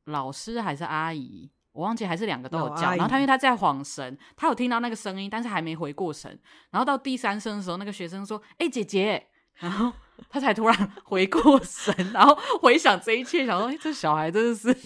[0.05, 6.39] 老师还是阿姨，我忘记还是两个都有叫，然后他因为他在恍神，他有听到那个声音，但是还没回过神，
[6.71, 9.27] 然后到第三声的时候，那个学生说：“哎、欸，姐姐。”
[9.59, 9.91] 然后
[10.29, 14.77] 他才突然 回过神，然后回想这一切，想说：“哎、欸，这小孩真的是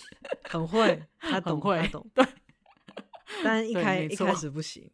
[0.44, 2.26] 很会，他懂很会，懂。” 对。
[3.44, 4.92] 但一开一开始不行，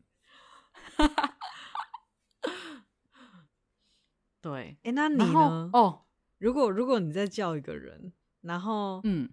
[4.42, 5.70] 对，哎、欸，那你呢？
[5.74, 6.06] 哦，
[6.38, 9.30] 如果如果你在叫一个人，然后嗯，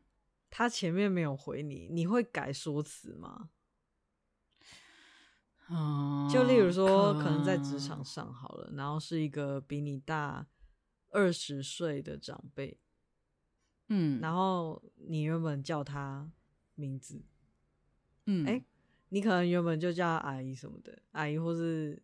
[0.51, 3.51] 他前面没有回你，你会改说辞吗？
[5.69, 10.47] 嗯，就例如说，可能在职场上好了，然后是一个比你大
[11.11, 12.79] 二十岁的长辈，
[13.89, 16.31] 嗯，然后你原本叫他
[16.75, 17.23] 名字，
[18.27, 18.65] 嗯，哎、欸。
[19.15, 22.03] 你可能原本就叫阿姨什么的，阿姨或是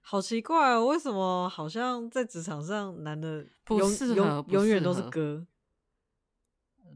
[0.00, 5.46] 好奇怪哦，为什么好像在职场上男的不适合，永远都是哥？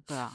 [0.04, 0.32] 对啊，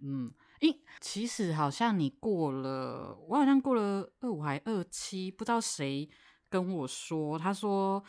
[0.00, 6.08] 嗯，咦，其实好像你过了，我好像过了二五还二七，不知道谁
[6.48, 8.02] 跟我说，他说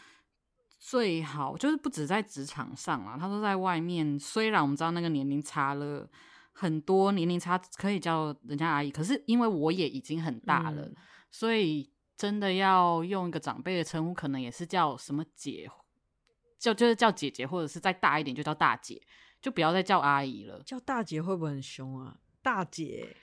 [0.80, 6.10] 最好就是不止在职场上啦，他说在外面，虽然我们知道那个年龄差了。
[6.58, 10.96] 很多年龄差可以叫人家阿姨，可是因为我也已经很大了，嗯、
[11.30, 15.70] 所以真的要用一个长辈的称呼，可能也是叫什么姐，
[16.58, 19.02] 就就是叫姐姐，或者是再大一点就叫大姐，
[19.42, 20.64] 就不要再叫阿姨了。
[20.64, 22.18] 叫大姐会不会很凶啊？
[22.42, 23.18] 大姐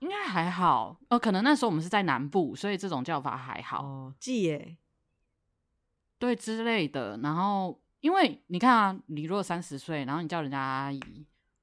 [0.00, 3.84] 应该还好哦，可能那时候我们是在南部，所以这种叫法还好。
[3.84, 4.76] 哦，姐，
[6.18, 7.80] 对之类的，然后。
[8.02, 11.00] 因为你看啊，你如果三十岁，然后你叫人家阿姨，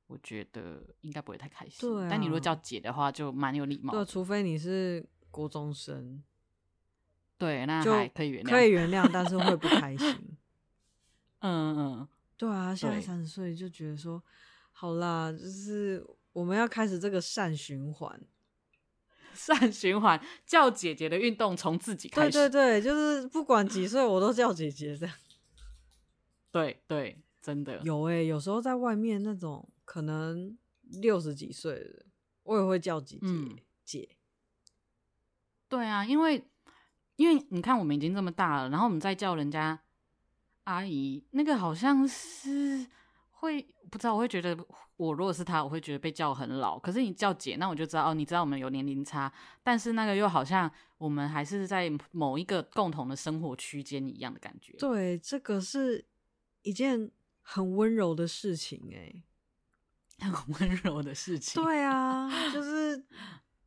[0.10, 1.88] 我觉得应该不会太开心。
[1.88, 3.94] 对啊，但你如果叫姐的话，就蛮有礼貌。
[3.94, 6.24] 对，除非你是国中生，
[7.38, 10.38] 对，那就可以原谅，可以原谅，但是会不开心。
[11.42, 14.22] 嗯嗯，对啊，现在三十岁就觉得说，
[14.72, 18.20] 好啦，就是我们要开始这个善循环。
[19.32, 22.32] 善循环，叫姐姐的运动从自己开始。
[22.32, 25.16] 对对对，就是不管几岁，我都叫姐姐这样。
[26.52, 30.56] 对对，真的有哎、欸，有时候在外面那种可能
[31.02, 32.06] 六十几岁的，
[32.44, 34.08] 我也会叫姐姐、嗯、姐。
[35.68, 36.48] 对啊，因为
[37.16, 39.82] 因为你看我们已经这么大了，然后我们再叫人家
[40.66, 42.86] 阿姨，那个好像是
[43.32, 44.56] 会不知道，我会觉得
[44.96, 46.78] 我如果是他，我会觉得被叫很老。
[46.78, 54.78] 可是你叫姐，那我就知道哦，你知道我们有年龄差，但是那个又好像我们还是在某一个共同的生活区间一样的感觉。
[54.78, 56.06] 对，这个是。
[56.62, 57.10] 一件
[57.42, 59.24] 很温柔的事情，欸，哎，
[60.32, 61.64] 很温柔的事情。
[61.64, 63.04] 对啊， 就是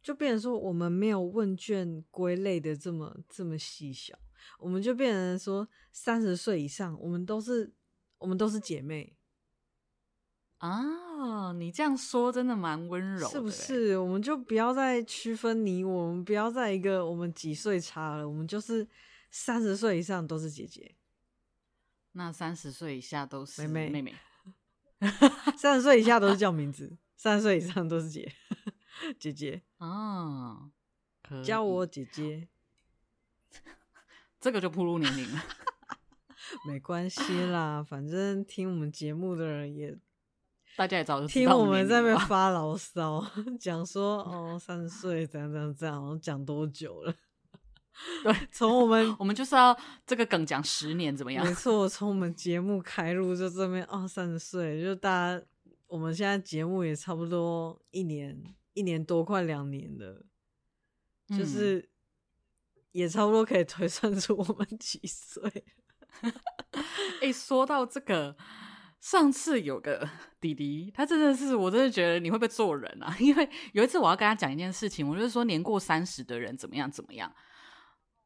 [0.02, 4.18] 就变成说，我们没有问卷归类的这么这么细小，
[4.58, 7.72] 我们就变成说，三十岁以上，我们都是
[8.18, 9.16] 我们都是姐妹
[10.58, 11.52] 啊。
[11.52, 13.96] 你这样说真的蛮温柔，是不是？
[13.98, 18.86] 我们就不要再区分你我，我们不要再一个我们几岁差了，我们就是
[19.30, 20.96] 三十岁以上都是姐姐。
[22.12, 24.14] 那三十岁以下都是妹妹，妹妹。
[25.58, 28.32] 三十岁以下都是叫名字， 三十岁以上都是姐
[29.18, 30.70] 姐姐啊，
[31.44, 32.48] 叫我姐姐，
[34.40, 35.42] 这个就暴露年龄了。
[36.66, 39.96] 没关系啦，反正听我们节目的人也，
[40.76, 43.24] 大家也早就听我们在那边发牢骚，
[43.58, 47.14] 讲说哦，三十岁怎样怎样怎样，讲多久了。
[48.24, 49.76] 对，从我们我们就是要
[50.06, 51.44] 这个梗讲十年怎么样？
[51.46, 55.44] 没错，从我们节目开录就这边哦，三十岁，就大家
[55.86, 60.24] 我们现在节目也差不多一年一年多，快两年了，
[61.28, 61.86] 嗯、就是
[62.92, 65.64] 也差不多可以推算出我们几岁。
[66.22, 68.34] 哎、欸，说到这个，
[69.00, 70.08] 上次有个
[70.40, 73.14] 弟弟，他真的是，我真的觉得你会不会做人啊？
[73.20, 77.30] 因为有一次我要跟他讲一件事情，我就是说年过三十的人怎么样怎么样。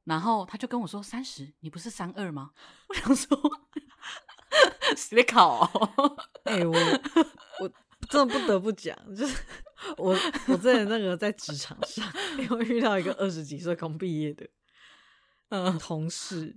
[0.06, 2.52] 然后他就跟我说：“三十，你不是三二吗？”
[2.88, 3.36] 我想说，
[4.96, 6.16] 思考哦。
[6.44, 6.74] 哎、欸，我
[7.58, 7.70] 我
[8.08, 9.36] 真的不得不讲，就是
[9.98, 10.16] 我
[10.46, 14.48] 我之前那个在职场上， 因为遇到一个二十几岁刚毕业的
[15.48, 16.56] 嗯同事，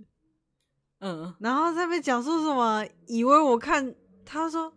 [1.00, 3.92] 嗯，然后在那边讲说什么，以为我看
[4.24, 4.72] 他说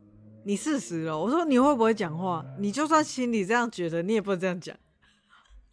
[0.46, 2.44] 你四十了，我说你会不会讲话？
[2.58, 4.76] 你就算心里这样觉得，你也不能这样讲。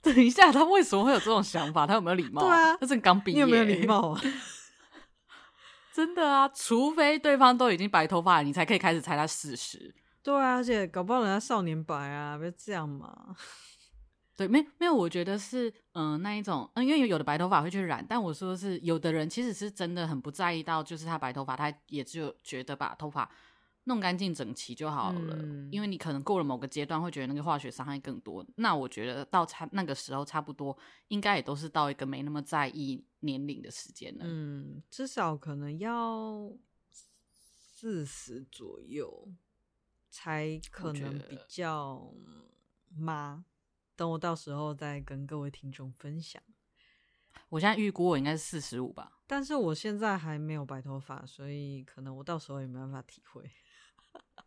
[0.03, 1.87] 等一下，他为什么会有这种想法？
[1.87, 2.41] 他有没有礼貌？
[2.43, 4.21] 对啊，他是刚毕业，你有没有礼貌啊？
[5.93, 9.95] 真的啊，除非对方都已经白头发了，你才可以开始猜他四十。
[10.23, 13.35] 对啊，而且搞不好人家少年白啊，不要这样嘛。
[14.37, 23.31] 对，没没有，我觉得是嗯、呃、那一种，嗯，因为有的白头发会去染，但我说的是有的人其实是真的很不在意到，就是他白头发，他也就觉得把头发。
[23.85, 28.47] 弄干净整齐就好了，嗯，因为你可能过了某个阶段会觉得那个化学伤害更多。
[28.57, 30.77] 那我觉得到差那个时候差不多，
[31.09, 34.25] 应该也都是到一个没那么在意年龄的时间了。
[34.27, 36.53] 嗯，至少可能要
[36.91, 39.29] 四十左右
[40.11, 42.13] 才可能比较
[42.95, 43.45] 妈。
[43.97, 46.43] 等我到时候再跟各位听众分享。
[47.49, 53.51] 我现在预估我应该是四十五吧，但是我现在还没有白头发，所以可能我到时候也没办法体会。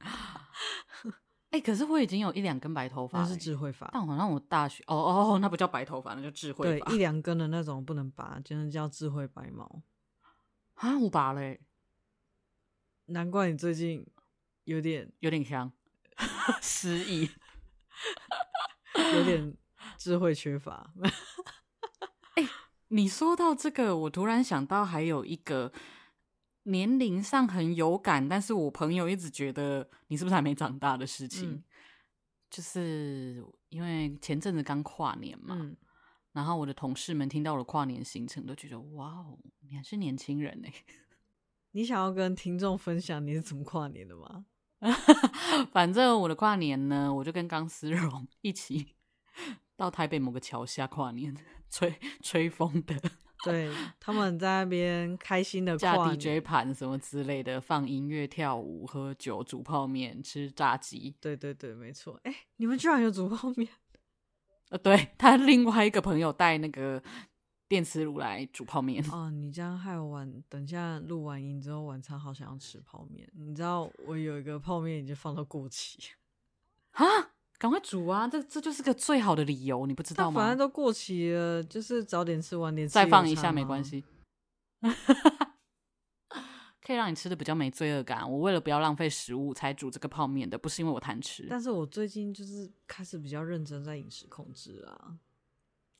[1.54, 3.88] 哎、欸，可是我已经有一两根白头发，那是智慧发。
[3.94, 6.86] 但好像我大学哦哦，那不叫白头发，那叫智慧发。
[6.88, 9.84] 对，一两根的那种不能拔，真的叫智慧白毛。
[10.76, 11.62] 啊，我拔嘞，
[13.06, 14.04] 难怪你最近
[14.64, 15.72] 有点有点香，
[16.60, 17.30] 失忆，
[19.14, 19.56] 有点
[19.98, 20.92] 智慧缺乏。
[22.88, 25.72] 你说到这个，我突然想到还有一个。
[26.64, 31.64] 年龄上很有感，但是我朋友一直觉得你是不是还没长大的事情，嗯、
[32.50, 35.76] 就是因为前阵子刚跨年嘛、嗯，
[36.32, 40.70] 然后我的同事们听到了跨年行程，都觉得哇哦，你还是年轻人呢。
[41.72, 44.46] 你想要跟听众分享你是怎么跨年的吗？
[45.72, 48.96] 反正我的跨年呢，我就跟钢丝绒一起
[49.76, 51.36] 到台北某个桥下跨年，
[51.70, 52.96] 吹吹风的。
[53.52, 61.16] 对，他们在那边开心的架 DJ 盘什么之类的，放音乐、跳舞、喝酒、煮泡面、吃炸鸡。
[61.20, 62.20] 对对对，没错。
[62.24, 63.68] 哎，你们居然有煮泡面？
[64.70, 67.02] 呃，对，他另外一个朋友带那个
[67.68, 69.04] 电磁炉来煮泡面。
[69.12, 73.30] 哦，你这样害我晚，等下录完音之后，晚餐好想要吃泡面。
[73.34, 76.00] 你知道我有一个泡面已经放到过期
[76.92, 77.04] 啊，
[77.64, 78.28] 赶快煮啊！
[78.28, 80.42] 这这就是个最好的理由，你不知道吗？
[80.42, 84.04] 反正都过期了，就是早点吃，晚点吃，再放一下没关系。
[86.82, 88.30] 可以让你吃的比较没罪恶感。
[88.30, 91.48] 我为了不要浪费食物才煮这个泡面的，不是因为我贪吃。
[91.50, 95.18] 但是我最近就是开始比较认真在饮食控制啊。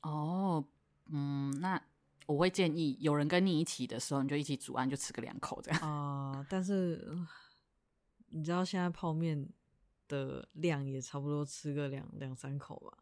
[0.02, 0.62] 哦，
[1.10, 1.82] 嗯，那
[2.26, 5.80] 我会建议有人跟你一起的时候，你就一起煮完就吃个两口这样。
[5.80, 7.16] 啊、呃，但是
[8.28, 9.48] 你知道现在泡面
[10.08, 12.98] 的量也差不多吃个两两三口吧，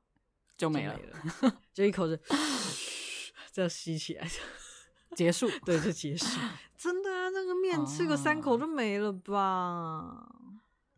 [0.56, 2.20] 就没了，了 就一口就
[3.52, 4.26] 这样吸起来
[5.14, 6.26] 结束，对，就结束。
[6.76, 10.26] 真的啊，那个面吃个三口就没了吧？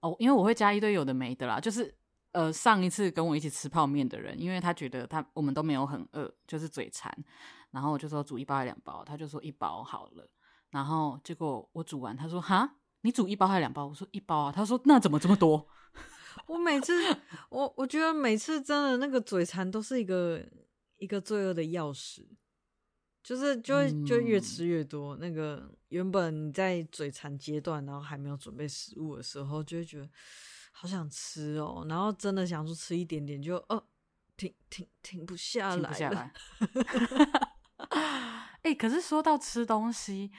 [0.00, 1.58] 哦，因为我会加一堆有的没的啦。
[1.58, 1.92] 就是
[2.32, 7.12] 呃，上一次跟我一起吃泡面的人，因为他觉得他我们都没有很饿，就是嘴馋，
[7.72, 10.30] 然后我就说煮一包还两包，他就说一包好了。
[10.70, 13.86] 然后结果我煮完，他说哈，你煮一包还两包？
[13.86, 14.52] 我说一包啊。
[14.52, 15.68] 他说那怎么这么多？
[16.48, 16.92] 我每次
[17.50, 20.44] 我我觉得每次真的那个嘴馋都是一个
[20.96, 22.26] 一个罪恶的钥匙。
[23.22, 30.06] 就是就会就越吃越多，嗯、那个原本你在嘴馋阶段，然后还没有准备食物的时候，就会觉得
[30.72, 33.82] 好想吃哦，然后真的想说吃一点点就，就哦
[34.36, 36.34] 停停停不下来，停不下来。
[38.60, 40.30] 哎、欸，可是说到吃东西，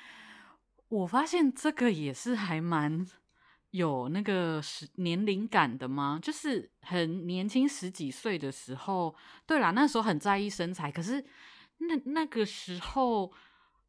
[0.89, 3.05] 我发现这个也是还蛮
[3.71, 6.19] 有那个时年龄感的吗？
[6.21, 9.15] 就是很年轻十几岁的时候，
[9.45, 11.25] 对啦，那时候很在意身材，可是。
[11.77, 13.33] 那那个时候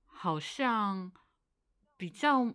[0.06, 1.12] 好像
[1.96, 2.52] 比较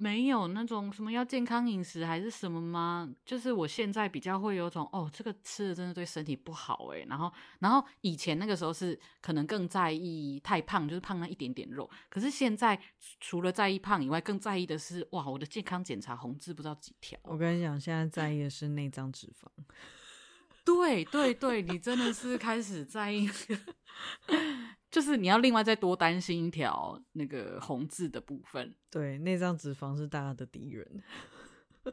[0.00, 3.12] 没有那种什么要健康饮食还是什么吗？
[3.26, 7.04] 就是我现在比较会有种哦，这个吃的真的对身体不好诶。
[7.08, 11.90] 然后，然后以前那个时候是可能更在意太胖，就是胖那一点点肉。
[12.08, 12.80] 可是现在
[13.20, 17.18] 除了在意胖以外，更在意的是哇，我的健康检查红字不知道几条。
[17.24, 19.48] 我跟你讲，现在在意的是内脏脂肪。
[20.64, 23.26] 对对对，你真的是开始在意，
[24.90, 28.74] 就是你要另外再多担心一条那个红字的部分。
[28.90, 31.02] 对，内脏脂肪是大家的敌人。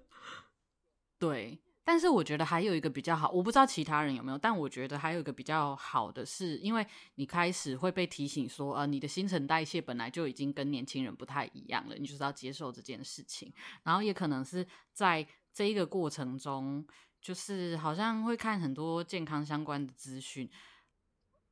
[1.20, 6.86] 对，但是我觉得还有一个比较好，我不知道其他人有没有，但我觉得还有一个比较好的是，因为
[7.16, 13.54] 你开始会被提醒说，呃，你的新陈代谢本来就已经跟年轻人不太一样了，你就是要接受这件事情。
[13.84, 16.86] 然后也可能是在这一个过程中。
[17.22, 20.48] 就是好像会看很多健康相关的资讯，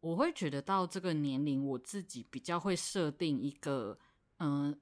[0.03, 3.97] 我会觉得到这个年龄，我自己比较会设定一个
[4.39, 4.77] 嗯、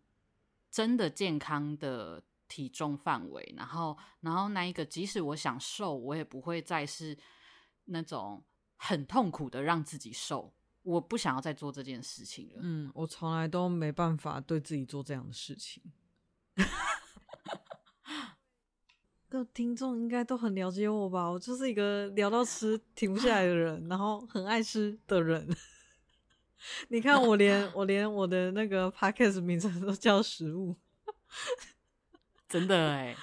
[0.72, 7.16] 真的健康的体重范围，然后然后那一个即使我想瘦，我也不会再是
[7.86, 8.44] 那种
[8.78, 10.52] 很痛苦的让自己瘦，
[10.82, 12.56] 我不想要再做这件事情了。
[12.64, 15.84] 嗯，我从来都没办法对自己做这样的事情。
[19.32, 21.30] 各听众应该都很了解我吧？
[21.30, 25.48] 我就是一个聊到吃停不下来的人，然后很爱吃的人。
[26.90, 30.76] 你看，我连我连我的那个 podcast 名称都叫食物，
[32.50, 33.16] 真的哎！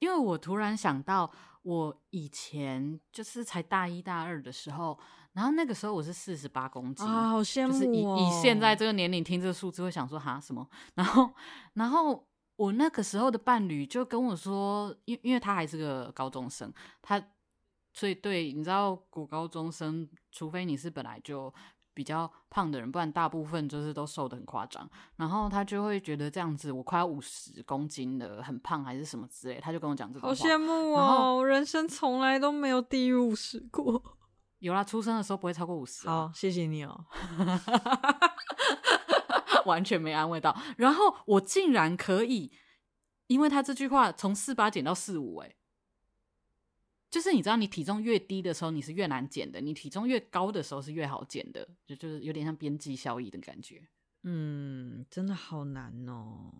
[0.00, 1.32] 因为我突然想到，
[1.62, 4.98] 我以前就是才大一大二的时候，
[5.32, 7.72] 然后那个时候我是四十八公斤啊，好羡慕哦！
[7.72, 10.68] 就是以以现在这个年龄听这个数字，会想说哈什么？
[10.94, 11.30] 然 后
[11.74, 12.26] 然后。
[12.56, 17.22] 我那个时候的伴侣就跟我说，因因为他还是个高中生，他
[17.92, 21.52] 所以对，你知道，古高中生，除非你是本来就
[21.94, 24.86] 比较胖的人，不然大部分就是都瘦的很夸张。
[25.16, 30.28] 然后他就会觉得这样子，我快要五十公斤了，很胖还是什么之类，他就跟我讲这种。
[30.28, 31.36] 好羡慕哦！
[31.36, 34.02] 我人生从来都没有低于五十过。
[34.60, 36.08] 有啦，出生的时候不会超过五十。
[36.08, 37.06] 好，谢谢你哦。
[39.66, 42.50] 完全没安慰到，然后我竟然可以，
[43.26, 45.54] 因为他这句话从四八减到四五，哎，
[47.10, 53.86] 就是你知道，你体重越低的时候，你是越难减的；你体重越高的时候是越好减的，就就是有点像边际效益的感觉。
[54.22, 56.52] 嗯，真的好难哦。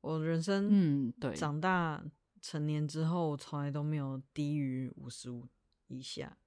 [0.00, 2.02] 我人生，嗯，对，长大
[2.40, 5.48] 成年之后，我从来都没有低于五十五
[5.88, 6.38] 以下。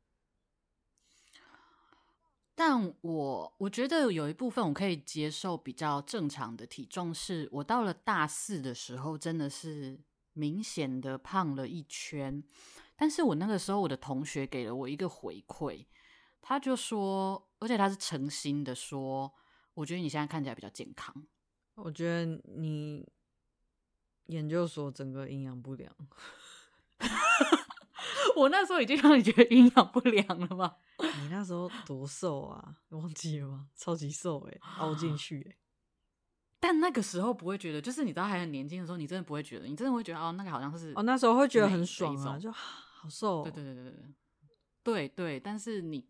[2.54, 10.00] 但我我觉得有一部分我可以接受比较正常的体重，是我到了大四的时候，真的是
[10.34, 12.44] 明显的胖了一圈。
[12.96, 15.86] 但是我那个时候，我的同学给了我一个回馈，
[16.40, 19.34] 他就说，而且他是诚心的说，
[19.74, 21.26] 我觉得你现在看起来比较健康。
[21.74, 23.08] 我觉得你
[24.28, 25.92] 研究所整个营养不良。
[28.36, 30.76] 我那时候已经让你觉得营养不良了吗？
[31.00, 32.76] 你那时候多瘦啊？
[32.90, 33.68] 忘记了吗？
[33.76, 35.58] 超级瘦哎、欸， 凹进去哎、欸。
[36.60, 43.44] 但那个时候不会觉得，就是你知道还很年轻的时候，你真的不会觉得，你真的会觉得哦，那个好像是哦，那时候会觉得很爽啊，就好瘦、喔。
[43.44, 44.14] 对对对对对
[44.84, 45.40] 对对。
[45.40, 46.08] 但是你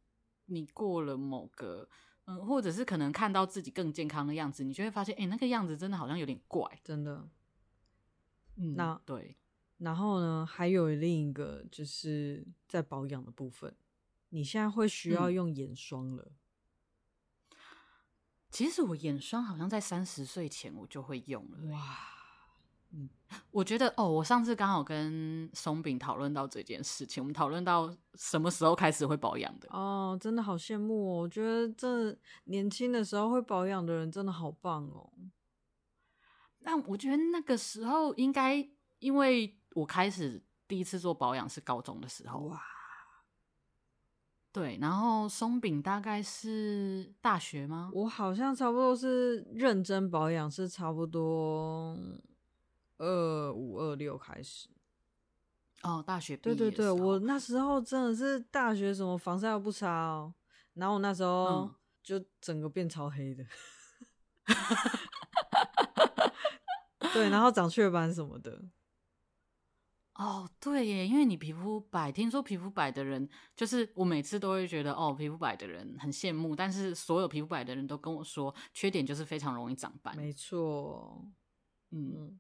[0.48, 1.88] 你过了某个
[2.26, 7.30] 嗯，或者是可能看到自己更健康的样子，你就会发现，哎、欸，那个样子真的好像有点怪，真的。
[8.58, 9.38] 嗯，那对。
[9.82, 13.76] 然后呢，还有另一个就是在保养的部分，
[14.30, 16.24] 你现在会需要用眼霜了。
[16.24, 16.36] 嗯
[18.52, 21.58] 其实我眼霜好像在三十岁前我就会用了。
[21.72, 21.98] 哇，
[22.90, 23.10] 嗯，
[23.50, 29.70] 我觉得哦，我上次刚好跟松饼讨论到这件事情，我们讨论到什么时候开始会保养的。
[29.72, 31.22] 哦，真的好羡慕哦！
[31.22, 32.14] 我觉得这
[32.44, 35.10] 年轻的时候会保养的人真的好棒哦。
[36.62, 38.70] 但我觉得那个时候应该，
[39.00, 42.40] 因为我开始第一次做保养是高中的时候。
[42.42, 42.62] 哇。
[44.54, 47.90] 对，然后松饼大概是大学吗？
[47.94, 51.98] 我好像差不多是认真保养，是差不多
[52.98, 54.68] 二五二六开始。
[55.84, 56.56] 哦，大学毕业。
[56.56, 60.34] 对对对，我那时候真的是大学什么防晒都不擦哦，
[60.74, 63.46] 然后我那时候就整个变超黑的。
[67.00, 68.62] 嗯、对，然后长雀斑什么的。
[70.22, 80.16] 哦，对耶，因为你皮肤白，听说皮肤白的人，就是我每次都会觉得哦，皮肤白的人很羡慕，但是所有皮肤白的人都跟我说，缺点就是非常容易长斑。
[80.16, 81.28] 没错，
[81.90, 82.40] 嗯，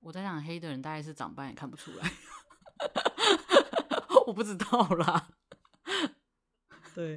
[0.00, 2.10] 我在想黑的人大概是长斑也看不出来，
[4.26, 5.28] 我不知道啦。
[6.94, 7.14] 对，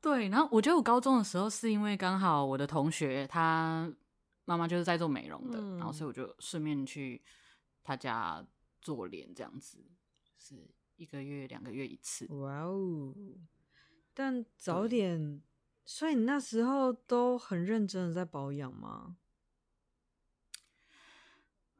[0.00, 3.92] 对，然后我觉得我高中的时候是因为刚好我的同学他
[4.44, 7.20] 妈妈就是在做美容的，嗯、然后所以我就顺便去。
[7.86, 8.44] 他家
[8.82, 9.78] 做脸这样子，
[10.36, 12.26] 是一个月两个月一次。
[12.34, 13.14] 哇哦！
[14.12, 15.40] 但早点，
[15.84, 19.18] 所以你那时候都很认真的在保养吗？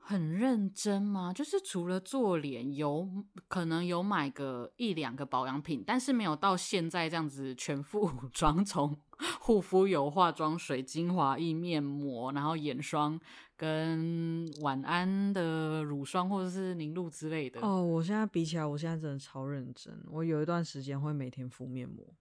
[0.09, 1.33] 很认真吗？
[1.33, 3.11] 就是除了做脸，有
[3.49, 8.97] 可能有买个一两个保养品，但是没有到现在这样子全副武装，从
[9.41, 13.19] 护肤油、化妆水、精华液、面膜，然后眼霜
[13.57, 17.61] 跟晚安的乳霜或者是凝露之类的。
[17.61, 19.93] 哦，我现在比起来，我现在真的超认真。
[20.09, 22.15] 我有一段时间会每天敷面膜。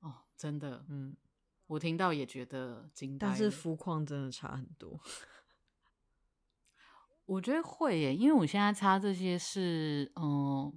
[0.00, 1.16] 哦，真的，嗯，
[1.68, 3.28] 我听到也觉得惊呆。
[3.28, 5.00] 但是肤况真的差很多。
[7.30, 10.72] 我觉得会耶，因为我现在擦这些是，嗯，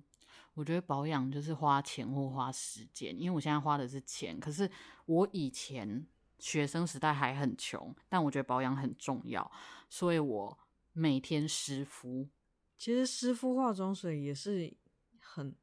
[0.53, 4.39] 我觉得保养就是花钱或花时间，因为我现在花的是钱。
[4.39, 4.69] 可是
[5.07, 6.05] 我以前
[6.37, 9.51] 学生时代还很穷，但我觉得保养很重要，
[9.89, 10.59] 所以我
[10.91, 12.29] 每天湿敷。
[12.77, 14.71] 其实湿敷化妆水也是
[15.19, 15.55] 很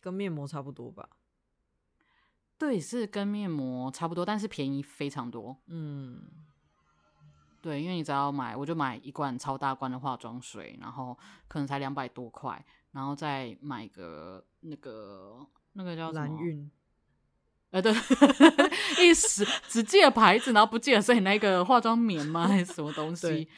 [0.00, 1.06] 跟面膜差不多吧？
[2.56, 5.58] 对，是跟面膜差不多，但是便宜非常多。
[5.66, 6.46] 嗯。
[7.62, 16.26] 对，因为你只要买，我就买一罐超大罐的化妆水，然后可能才两百多块，然后再买个那个那个叫什么？
[16.26, 16.70] 蓝韵。
[17.70, 17.92] 呃，对，
[19.00, 22.48] 一时只记得牌子，然后不记得是你那个化妆棉吗？
[22.48, 23.28] 还是什么东西？
[23.28, 23.48] 对，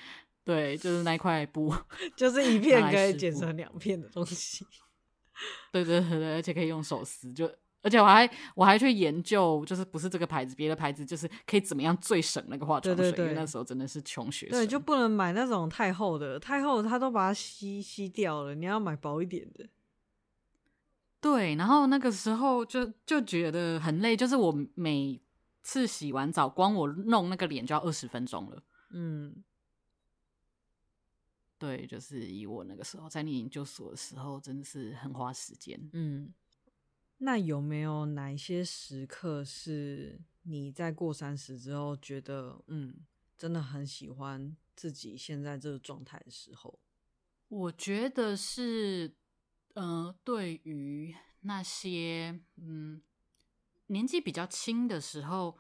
[0.45, 1.75] 对，就是那块布，
[2.15, 4.67] 就是一片可以剪成两片的东西。
[5.71, 7.51] 对对对对，而且可以用手撕，就。
[7.83, 13.11] 而且我还我还去研究，就是不是这个牌子，别的牌子就是可以怎么样最省那个化妆水。
[13.11, 14.59] 对对对，因为那时候真的是穷学生。
[14.59, 18.55] 对，就不能买那种太厚的，太厚的它都把它吸吸掉了。
[18.55, 19.69] 你要买薄一点的。
[21.21, 25.21] 对，然后那个时候就就觉得很累，就是我每
[25.63, 28.63] 次洗完澡，光我弄那个脸就要二十分钟了。
[28.91, 29.43] 嗯，
[31.59, 35.91] 对，就是以我那个时候在念研究所的时候，真的是很花时间。
[35.93, 36.33] 嗯。
[37.25, 43.07] 那有没有哪一些时刻是你在过三十之后觉得，嗯，
[43.39, 46.81] 真的很喜欢自己现在这个状态的时候？
[47.47, 49.15] 我觉得是，
[49.75, 53.01] 嗯、呃，对于那些嗯
[53.87, 55.57] 年纪比较轻的时候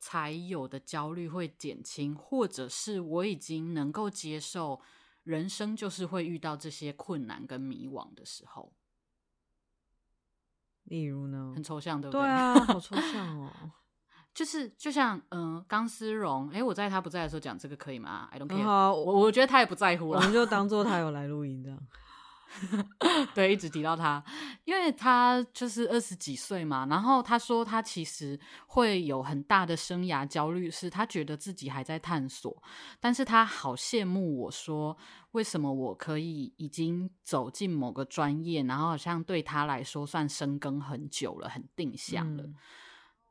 [0.00, 4.80] 才有的焦虑会减轻，或者是我已经能够接受
[5.22, 8.72] 人生就是会遇到这些困难跟迷惘的时候。
[10.84, 11.52] 例如呢？
[11.54, 12.22] 很抽象，对不对？
[12.22, 13.50] 对啊，好抽象哦。
[14.34, 18.64] 就是就像嗯，钢丝绒，哎，我在他不在的时候讲这个可以吗？I don't care。
[18.64, 21.78] 好，我我觉得他也不在乎了，我们就当做他有来录音这样。
[23.34, 24.22] 对，一直提到他，
[24.64, 26.86] 因为他就是二十几岁嘛。
[26.86, 32.62] 然后他说他其实会有很大的生涯焦虑，是他觉得自己还在探索，
[33.00, 34.96] 但是他好羡慕我说，
[35.32, 42.44] 为什么我可以已经走进某个专业，然后好像对他来说算深耕很久了，很定向了。
[42.44, 42.54] 嗯、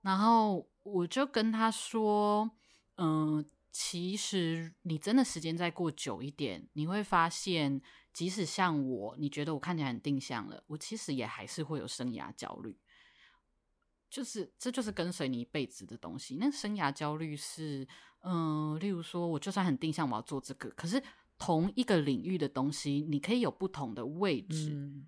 [0.02, 2.52] 然后我就跟他说，
[2.98, 7.82] 嗯、呃，其实你真的时间再过久一点，你会发现。
[8.14, 12.78] 即使像我，你觉得我看起来很定向了，我其实也还是会有生涯焦虑。
[14.10, 16.38] 就是，这就是跟随你一辈子的东西。
[16.40, 17.88] 那生涯焦虑是，
[18.22, 21.02] 嗯、呃，例如说，我就算很定向，我要做这个，可是
[21.40, 24.70] 同一个领域的东西，你可以有不同的位置。
[24.72, 25.08] 嗯、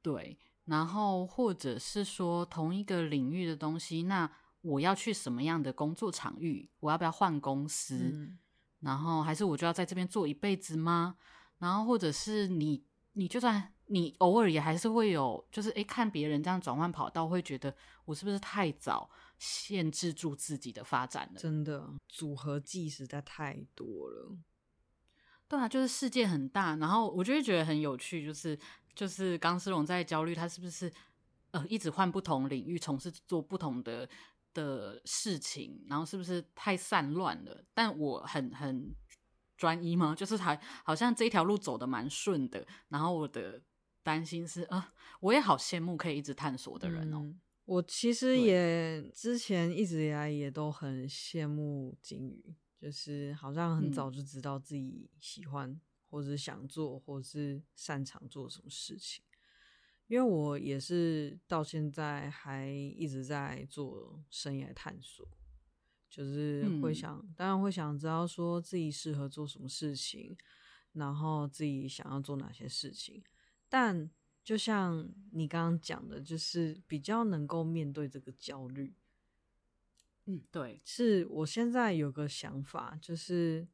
[0.00, 6.70] 对，然后或者是说，同一个领域的东西，那我要去什么样的工作场域？
[6.78, 8.12] 我要不要换公司？
[8.14, 8.38] 嗯、
[8.78, 11.16] 然后还是我就要在这边做一辈子吗？
[11.58, 21.40] 然后，或者是你，你就算你偶尔也还是会有，就是诶，看别人这样转换跑道，会觉得我是不是太早限制住自己的发展了？
[21.40, 24.36] 真的，组合技实在太多了。
[25.48, 28.58] 对啊，就是世界很大，然后我就会觉得很有趣，就是
[28.94, 30.92] 就是钢丝绒在焦虑，他是不是
[31.52, 34.06] 呃一直换不同领域，从事做不同的
[34.52, 37.64] 的事情，然后是不是太散乱了？
[37.72, 38.94] 但我很很。
[39.56, 40.14] 专一吗？
[40.14, 43.60] 就是还好像这条路走得蛮顺的，然后我的
[44.02, 47.18] 担心是，啊、呃，我也好羡慕可以一直探索的人哦。
[47.22, 55.80] 嗯、我其实也之前一直以来也都很羡慕鲸鱼，就是好像很早就知道自己喜欢，嗯、
[56.10, 59.24] 或者想做，或者是擅长做什么事情。
[60.08, 65.26] 因为我也是到现在还一直在做生涯探索。
[66.16, 70.34] 就是会想，嗯、当然会想知道说自己适合做什么事情，
[70.92, 73.22] 然后自己想要做哪些事情。
[73.68, 74.10] 但
[74.42, 78.94] 就像你刚刚讲的，就是比较能够面对这个焦虑。
[80.24, 83.68] 嗯，对，是我现在有个想法，就是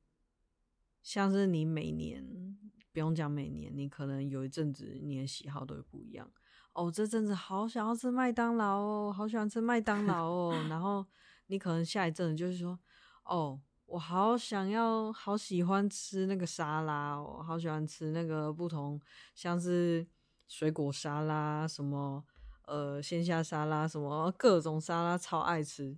[1.01, 2.59] 像是你每年
[2.93, 6.29] 不用讲每年，你可能有一阵子你的喜好都会不一样。
[6.73, 11.07] 哦，这阵子好想要吃麦当劳哦，好喜欢吃麦当劳哦， 然后。
[11.53, 12.79] 你可能下一阵就是说，
[13.25, 18.99] 哦，我好想要，好喜欢吃那个沙拉，我好喜欢吃那个不同，
[19.35, 20.07] 像是
[20.49, 22.25] 水果沙拉，什么
[22.65, 25.95] 呃鲜虾沙拉，什么各种沙拉，超爱吃。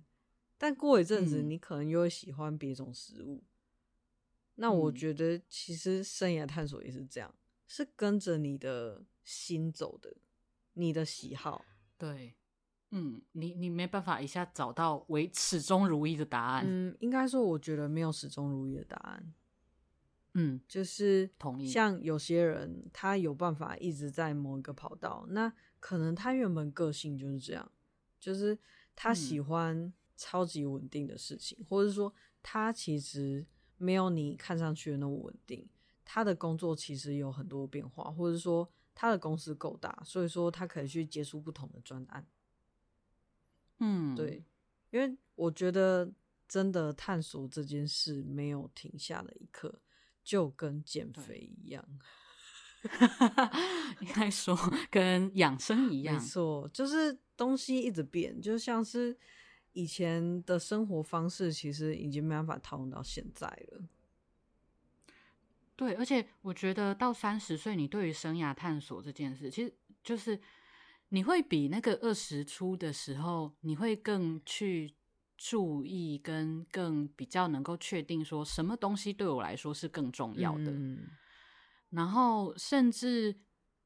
[0.57, 3.37] 但过一阵子，你可能又会喜欢别种食物。
[3.37, 3.47] 嗯、
[4.55, 7.33] 那我觉得，其实生涯探索也是这样，
[7.65, 10.17] 是跟着你的心走的，
[10.73, 11.63] 你的喜好，
[11.97, 12.35] 对。
[12.91, 16.65] 嗯，你你没办法一下找到为始终如一的答案。
[16.67, 19.33] 嗯，应该说，我觉得没有始终如一的答案。
[20.33, 21.67] 嗯，就是同意。
[21.67, 27.71] 像有些人，他有办法一直在某一个跑道，那可能他原本个性就是这样，
[28.19, 28.57] 就是
[28.95, 32.13] 他喜欢超级稳定的事情，嗯、或者说
[32.43, 33.45] 他其实
[33.77, 35.67] 没有你看上去的那么稳定。
[36.03, 42.25] 他的工作其实有很多变化，或者说他的公司够大，所以说他可以去接触不同的专案。
[43.79, 44.43] 嗯，对，
[44.89, 46.09] 因为我觉得
[46.47, 49.81] 真的探索这件事没有停下的一刻，
[50.23, 51.85] 就跟减肥一样，
[53.99, 54.57] 应该说
[54.89, 59.17] 跟养生一 样，没错，就是东西一直变，就像是
[59.73, 63.83] 以前的生活方式，其实已经没办法套用到现在了。
[65.75, 70.39] 对，而且我觉得到三十岁，你对于生涯探索这件事，其实就是。
[71.15, 74.93] 你会比那个二十出的时候，你会更去
[75.37, 80.71] 注意，跟更比较能够确定说什么东西对我来说是更重要的。
[80.71, 81.07] 嗯、
[81.91, 83.33] 然后甚至，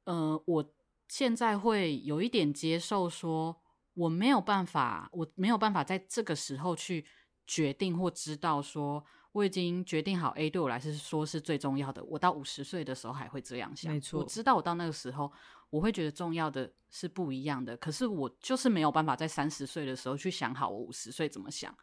[0.05, 0.73] 呃，我
[1.07, 3.61] 现在会有一点接受说，
[3.93, 7.05] 我没有办法，我没有办法在这个时候去
[7.45, 12.03] 决定或知道说，我已经决定好 A 对我来说是最重要的。
[12.05, 15.31] 我到五十岁的时候还会这样想，没错，我知道我到那个时候。
[15.69, 21.75] 我会觉得重要的是不一样的，可是我就是没有办法在三十岁的时候去想好我五十岁怎么想，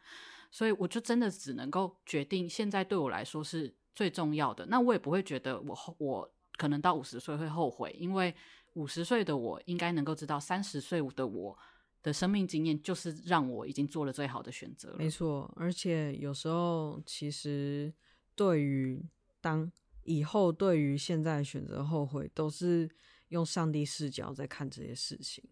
[0.51, 4.65] 所以我就真的只能够决定现在对我来说是最重要的。
[4.65, 8.35] 那我也不会觉得我后我可能到五十岁会后悔，因为
[8.73, 11.57] 五十岁的我应该能够知道，三十岁的我
[12.03, 14.97] 的生命经验就是让我已经做了最好的选择了。
[14.97, 17.93] 没错，而且有时候其实
[18.35, 19.01] 对于
[19.39, 19.71] 当
[20.03, 22.89] 以后对于现在选择后悔都是。
[23.29, 25.43] 用上帝视角在看这些事情，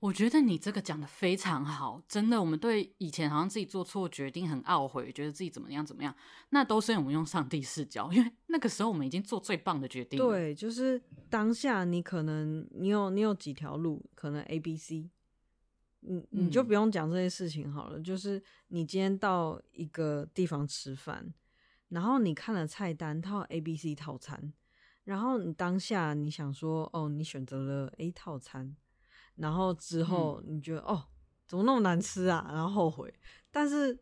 [0.00, 2.38] 我觉得你这个讲的非常好，真的。
[2.38, 6.14] 我们对以前好像自己做错决定很懊悔，觉得自己怎么样怎么样，
[6.50, 10.18] 那都是我们用上帝视角，因为那个时候我们已经做最棒的决定。
[10.18, 11.00] 对，就是
[11.30, 15.08] 当下你可能你有你有几条路，可能 A、B、C，
[16.00, 17.98] 你你就不用讲这些事情好了。
[17.98, 21.32] 嗯、就是你今天到一个地方吃饭，
[21.88, 24.52] 然后你看了菜单，套 A、B、C 套餐，
[25.04, 28.76] 然后你当下你想说，哦，你选择了 A 套餐。
[29.36, 31.08] 然后之后你觉得、嗯、哦，
[31.46, 32.48] 怎么那么难吃啊？
[32.52, 33.12] 然后后悔。
[33.50, 33.98] 但是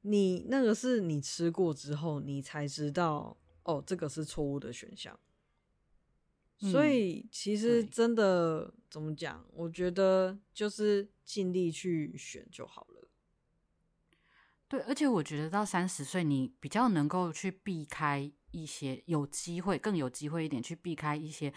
[0.00, 5.18] 你那个是你吃过之后，你才知道哦，这个是错误的选项。
[6.62, 9.44] 嗯、所以其实真的怎么讲？
[9.52, 13.08] 我觉得就是尽力去选就好了。
[14.68, 21.52] 对，而且我觉得到三十岁，你比较能够去避开一些，有机会更有机会一点去避开一些。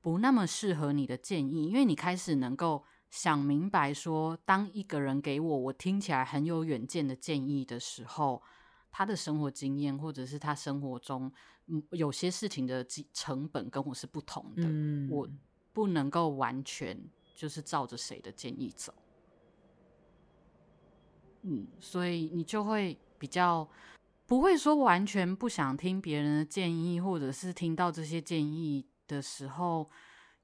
[0.00, 8.40] 不那么适合你的建议，因为你开始能够想明白说，当一个人给我我听起来很有远见的建议的时候，
[8.92, 11.32] 他的生活经验或者是他生活中
[11.66, 15.28] 嗯有些事情的成本跟我是不同的，嗯，我
[15.72, 16.96] 不能够完全
[17.34, 18.94] 就是照着谁的建议走，
[21.42, 23.68] 嗯，所以你就会比较
[24.26, 29.88] 不会说完全不想听别人的建议，或者是听到这些建议的时候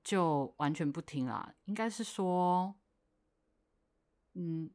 [0.04, 2.76] 就完全不听啦，应该是说，
[4.34, 4.70] 嗯，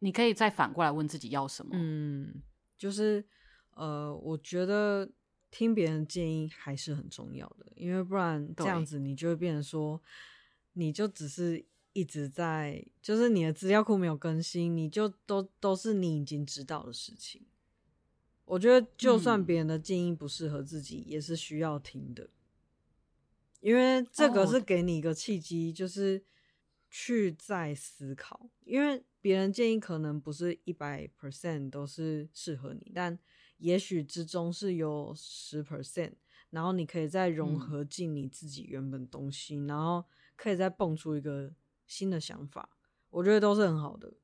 [0.00, 1.72] 你可以再反过来问自己要什么。
[1.74, 2.42] 嗯，
[2.76, 3.26] 就是
[3.70, 5.10] 呃，我觉得
[5.50, 10.02] 听别人建议还是很重要的，因为不然这样子你就会变成说，
[10.74, 11.64] 你就只是
[11.94, 17.46] 一直在，就是你的资料库没有更新，你就都都是你已经知道的事情。
[18.48, 22.28] 我觉得就算别人的建议不适合自己，嗯，也是需要听的。
[23.60, 26.24] 因为这个是给你一个契机，就是
[26.88, 28.48] 去再思考。
[28.64, 33.18] 因为别人建议可能不是一百 percent 都是适合你，但
[33.58, 36.12] 也许之中是有十 percent，
[36.50, 40.04] 然后你可以再融合进你自己原本东西，嗯，然后
[40.36, 41.52] 可以再蹦出一个
[41.86, 42.70] 新的想法。
[43.10, 44.14] 我觉得都是很好的。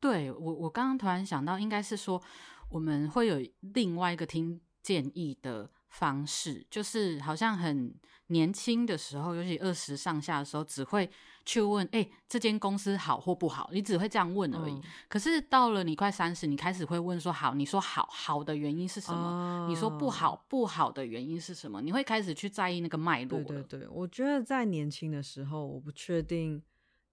[0.00, 2.22] 对，我，我刚刚突然想到，应该是说
[2.70, 5.70] 我们会有另外一个听建议的。
[5.90, 7.94] 方式就是好像很
[8.26, 11.10] 年轻的时候，尤其二十上下的时候，只会
[11.46, 13.70] 去问：哎、欸，这间公司好或不好？
[13.72, 14.74] 你只会这样问而已。
[14.74, 19.18] 嗯、可是到了你快三十，你开始会问说：好，你说好，好的原因是什么？
[19.18, 21.80] 哦、你说不好，不好的原因是什么？
[21.80, 23.42] 你会开始去在意那个脉络。
[23.44, 26.62] 对对对，我觉得在年轻的时候，我不确定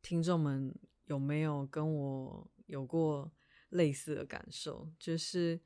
[0.02, 0.76] 听众们
[1.06, 3.32] 有没有跟我有过
[3.76, 5.60] 类似的感受，就是。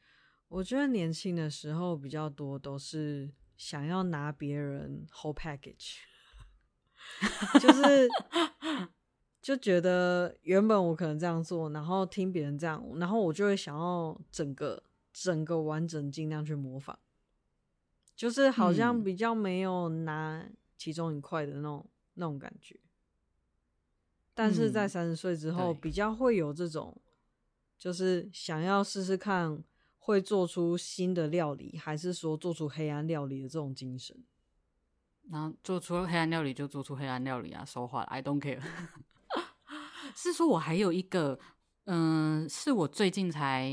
[0.51, 5.97] 我觉得年轻的时候比较多都是想要拿别人 whole package，
[7.61, 8.09] 就是
[9.39, 14.81] 就觉得原本我可能这样做，然后听别人这样，然后我就会想要整个
[15.13, 16.97] 整个完整尽量去模仿，
[18.15, 22.75] 就是好像比较没有拿其中一块的那种那种感觉。
[24.33, 26.99] 但是在三十岁之后，比较会有这种，
[27.79, 29.63] 就是想要试试看。
[30.01, 34.17] 会做出新的料理，还是说做出黑暗料理的这种精神？
[35.29, 38.59] 然后做出黑暗料理就做出黑暗料理啊，说话了 I don't care。
[40.15, 41.37] 是说我还有一个，
[41.83, 43.69] 嗯、是我最近才，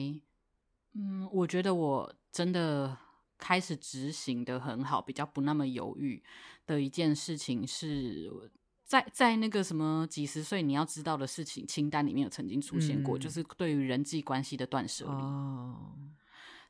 [0.92, 2.98] 嗯，我觉得我真的
[3.38, 6.22] 开始执行的很好，比较不那么犹豫
[6.66, 8.30] 的一件事情是，
[8.86, 15.10] 在在那个什么几十岁你要知道的事情清单里面有曾经出现过，嗯、就是对于人际关系的断舍离。
[15.10, 15.92] 哦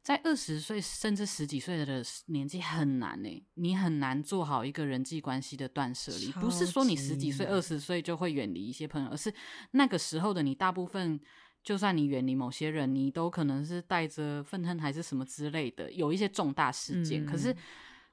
[0.07, 6.31] 在二十岁甚至十几岁的年纪很难呢、欸，你很难做好一个人际关系的断舍离。
[6.35, 9.35] 不是说你十几岁、二十岁就会远离一些朋友，而是
[9.73, 11.19] 那个时候的你，大部分
[11.65, 17.25] 就算你远离某些人，你都可能是带着愤恨还是什么之类的，有一些重大事件。
[17.25, 17.53] 嗯、可是，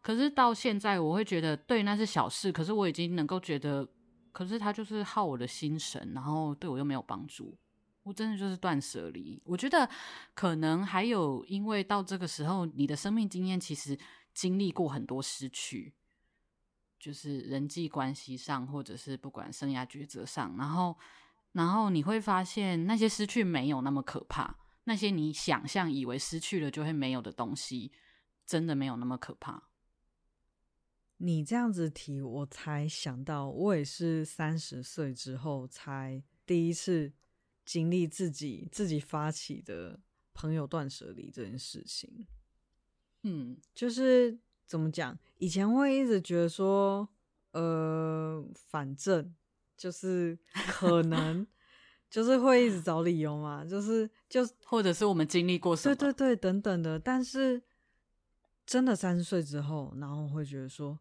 [0.04, 2.51] 可是到现在，我会觉得对，那是小事。
[2.51, 3.88] 可是我已经能够觉得，
[4.34, 7.58] 可是他就是耗我的心神，然后对我又没有帮助。
[8.04, 9.41] 我真的就是断舍离。
[9.45, 9.89] 我觉得
[10.36, 13.97] 可能还有，因为到这个时候，你的生命经验其实
[14.34, 15.93] 经历过很多失去，
[16.99, 20.97] 就是人际关系上，或者是不管生涯抉择上，然后，
[21.54, 27.93] 然后你会发现那些失去没有那么可怕，那些你想象以为失去了就会没有的东西，
[28.45, 29.64] 真的没有那么可怕。
[31.26, 37.14] 你这样子提，我才想到，我也是三十岁之后才第一次。
[37.66, 39.98] 经历自己自己发起的
[40.34, 42.28] 朋友断舍离这件事情，
[43.22, 45.18] 嗯，就是怎么讲？
[45.38, 47.08] 以前会一直觉得说，
[47.52, 49.34] 呃，反正
[49.78, 51.48] 就是可能
[52.10, 57.00] 就是会一直找理由嘛，就是就 或者是我们经历过什么，对对对，等等的。
[57.00, 57.64] 但是
[58.66, 61.00] 真的三十岁之后，然后会觉得说，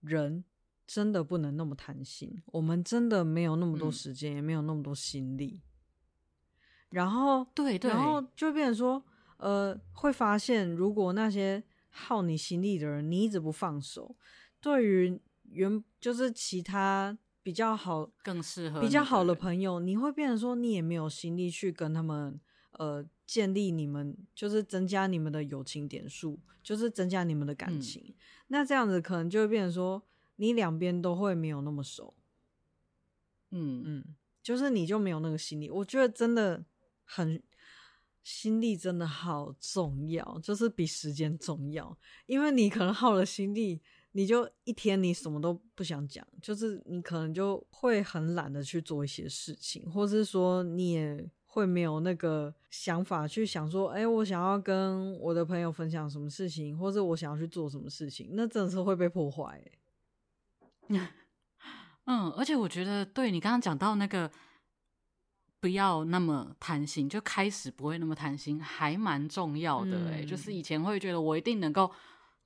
[0.00, 0.44] 人
[0.86, 5.62] 真的不能那么贪心，我们真的没有那么多时间，嗯、也没有那么多心力。
[6.90, 9.04] 然后对对，然后就变成说，
[9.36, 14.16] 呃，会发现如果那些耗你心力的人，你一直不放手，
[14.60, 15.20] 对于
[15.50, 22.40] 原就是其他比较好、更适合比较好的朋友，你会变成说，你也没有心力去跟他们
[22.72, 28.02] 呃建立你们，就是增加你们的友情点数，就是增加你们的感情。
[28.08, 28.14] 嗯、
[28.48, 30.02] 那这样子可能就会变成说，
[30.34, 32.14] 你两边都会没有那么熟。
[33.50, 34.04] 嗯嗯，
[34.42, 35.70] 就是你就没有那个心力。
[35.70, 36.64] 我觉得真的。
[37.10, 37.42] 很
[38.22, 41.96] 心力真的好重要，就是比时间重要。
[42.26, 43.80] 因为你可能耗了心力，
[44.12, 59.60] 你就一天你什么都不想讲，就是你可能就会很懒得去做一些事情，或是说你也会没有那个想法去想说，哎，我想要跟我的朋友分享什么事情，或者我想要去做什么事情，那真的是会被破坏。
[62.06, 64.30] 嗯，而且我觉得，对你刚刚讲到那个。
[65.60, 71.90] 不要那么贪心，就开始不会那么贪心，还蛮重要的诶、欸嗯、就是以前会觉得我一定能够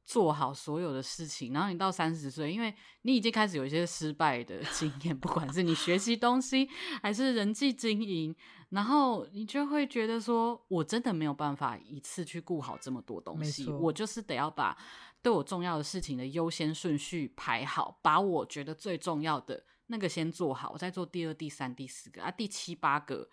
[0.05, 6.69] 做好所有的事情，然后你到三十岁，因为你已经开始有一些失败的经验，不管是你学习东西
[7.03, 8.35] 还是人际经营，
[8.71, 14.77] 然后你就会觉得说，我真的没有办法一次去顾好这么多东西，我就是得要把
[15.23, 19.65] 对我重要的事情的优先顺序排好，把我觉得最重要的。
[19.89, 23.29] 那个先做好，我再做第二、第三、第四个啊，第七八个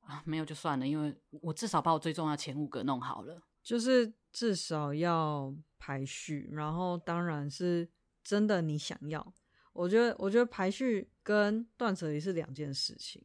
[0.00, 1.12] 啊，没有就算了，因为
[1.42, 7.90] 我至少把我最重要的前五个弄好了，就是至少要排序，然后当然是
[8.22, 9.34] 真的你想要，
[9.72, 13.20] 我觉得我觉得排序跟断舍离是两件事情，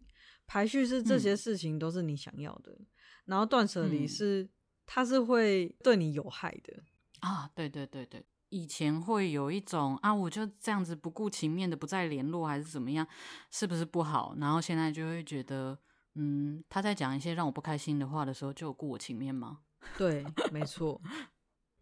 [0.47, 2.87] 排序是这些事情都是你想要的，嗯、
[3.25, 4.49] 然后断舍离是、嗯、
[4.87, 6.81] 它是会对你有害的
[7.19, 8.25] 啊，对对对对。
[8.49, 13.07] 以前会有一种啊，我就这样子不顾情面的不再联络，还是怎么样，
[13.51, 14.35] 是不是不好？
[14.39, 15.77] 然后现在就会觉得，
[16.15, 19.59] 嗯，他在讲一些让我不开心的话的时候，就有顾我情面吗？
[19.97, 21.01] 对，没错。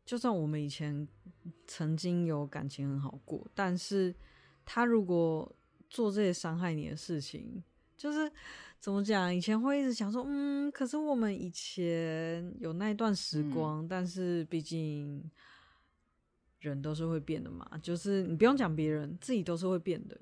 [0.05, 1.07] 就算我们以前
[1.67, 4.15] 曾经有感情很好过，但是
[4.65, 5.55] 他如果
[5.89, 7.63] 做这些伤害你的事情，
[7.95, 8.31] 就是
[8.79, 9.33] 怎么讲？
[9.35, 15.29] 以前会一直想说，嗯，可是我们以前有那一段时光，嗯、但是毕竟。
[16.61, 20.19] 人都是会变的嘛，就是你不用讲别人，自己都是会变的。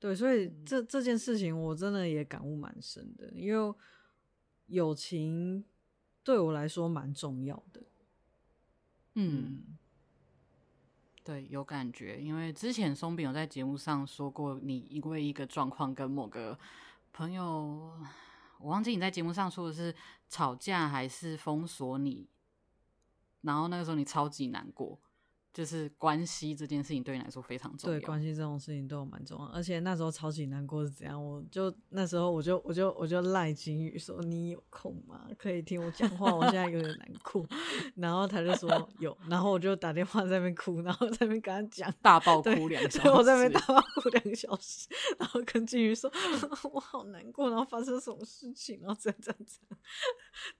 [0.00, 3.74] 对，所以这这件事情我真的也感悟蛮深的，因为
[4.66, 5.64] 友情
[6.28, 7.80] 对我来说蛮重要的。
[9.14, 9.78] 嗯，
[11.24, 16.58] 对，有感觉，因为之前松饼有在节目上说过，你因为一个状况跟某个
[17.14, 17.98] 朋友，
[18.58, 19.94] 我忘记你在节目上说的是
[20.28, 22.28] 吵架还是封锁你，
[23.40, 24.98] 然后那个时候你超级难过。
[25.58, 27.98] 就是关系这件事情对你来说非常重要。
[27.98, 31.20] 对，关系这种事情对我蛮重要，而且那时候超级难过是怎样？
[31.20, 35.26] 我就那时候我就我就我就赖金宇说，你有空吗？
[35.36, 37.44] 可以听我讲话，我现在有点难过。
[37.96, 44.86] 然后他就说有，然后我就打电话在那边哭，然后在那边跟他讲大爆哭两个小时，我在那边大爆哭两个小时，
[45.18, 46.08] 然后跟金宇说
[46.72, 49.40] 我好难过，然后发生什么事情，然后这样这样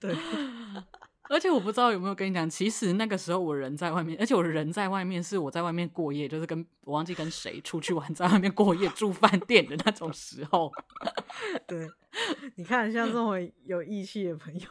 [0.01, 0.84] 这样，对。
[1.31, 10.72] 而且我不知道有没有跟你讲，其实那个时候我人在外面，而且我人在外面是我在外面过夜，就是跟我忘记跟谁出去玩，在外面过夜住饭店的那种时候。
[11.66, 11.89] 对，
[12.57, 14.68] 你看像这么有义气的朋友，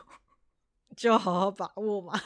[0.95, 2.19] 就好好把握嘛。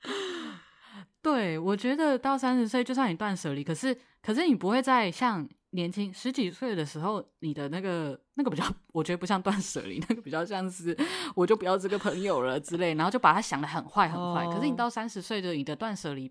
[1.20, 5.48] 对，我觉得到三十岁，就算你断舍离，可是可是你不会再像。
[5.74, 10.96] 年轻十几岁的时候，你的那个那个比较，我觉得不像断舍离，那个比较像是
[11.34, 14.44] 我就不要这个朋友了之类，然后就把他想的很坏很坏。
[14.44, 14.54] Oh.
[14.54, 16.30] 可是你到三十岁的你的断舍离，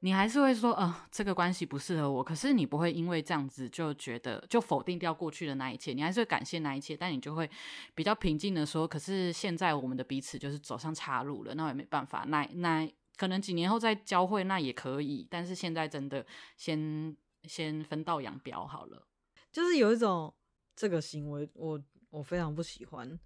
[0.00, 2.24] 你还是会说，呃，这个关系不适合我。
[2.24, 7.48] 可是你不会因为这样子就觉得就否定掉过去的那一切，你还是会感谢那一切，但你就会
[7.94, 17.16] 比较平静的说，可是现在我们的彼此就是走上岔路了，那我也没办法，那那可能几年后再交汇那也可以，但是现在真的先。
[17.44, 19.06] 先分道扬镳好了，
[19.50, 20.34] 就是有一种
[20.74, 23.18] 这个行为我，我我非常不喜欢。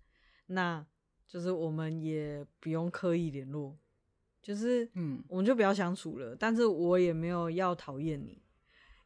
[0.47, 0.85] 那
[1.27, 3.77] 就是我们也不用刻意联络，
[4.43, 6.37] 就是嗯，我们就不要相处了。
[6.37, 8.43] 但是我也没有要讨厌你，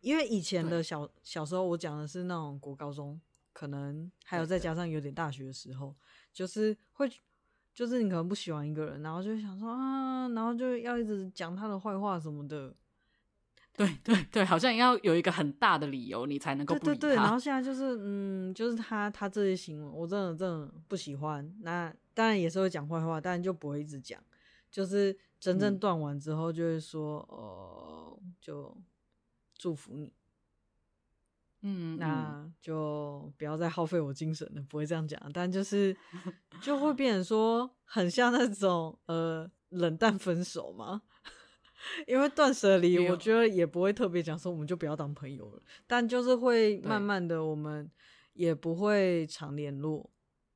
[0.00, 3.20] 因为以前的小小时候，我讲的是那种国高中，
[3.52, 5.94] 可能还有再加上有点大学的时候，
[6.32, 7.08] 就是会，
[7.72, 12.74] 就是你可能不喜欢一个人，然后就想说啊，然后就要一直讲他的坏话什么的。
[13.76, 16.94] 对对对，好像要有一个很大的理由，你才能够不理他。
[16.94, 21.54] 对对对，然后现在就是，嗯，就是他他这些行为，我真的真的不喜欢。
[21.60, 24.18] 那当然也是会讲坏话，但就不会一直讲。
[24.70, 28.76] 就是真正断完之后，就会说，嗯、呃，就
[29.56, 30.12] 祝福你。
[31.62, 35.20] 嗯，那就不要再耗费我精神了，不会这样讲。
[35.32, 35.96] 但就是
[36.60, 41.02] 就会变成说，很像那种呃冷淡分手嘛。
[42.06, 47.90] 因为断舍离，我觉得也不会特别讲说我们就不要当朋友了，但就是会慢慢的，我们
[48.32, 50.10] 也不会常联络，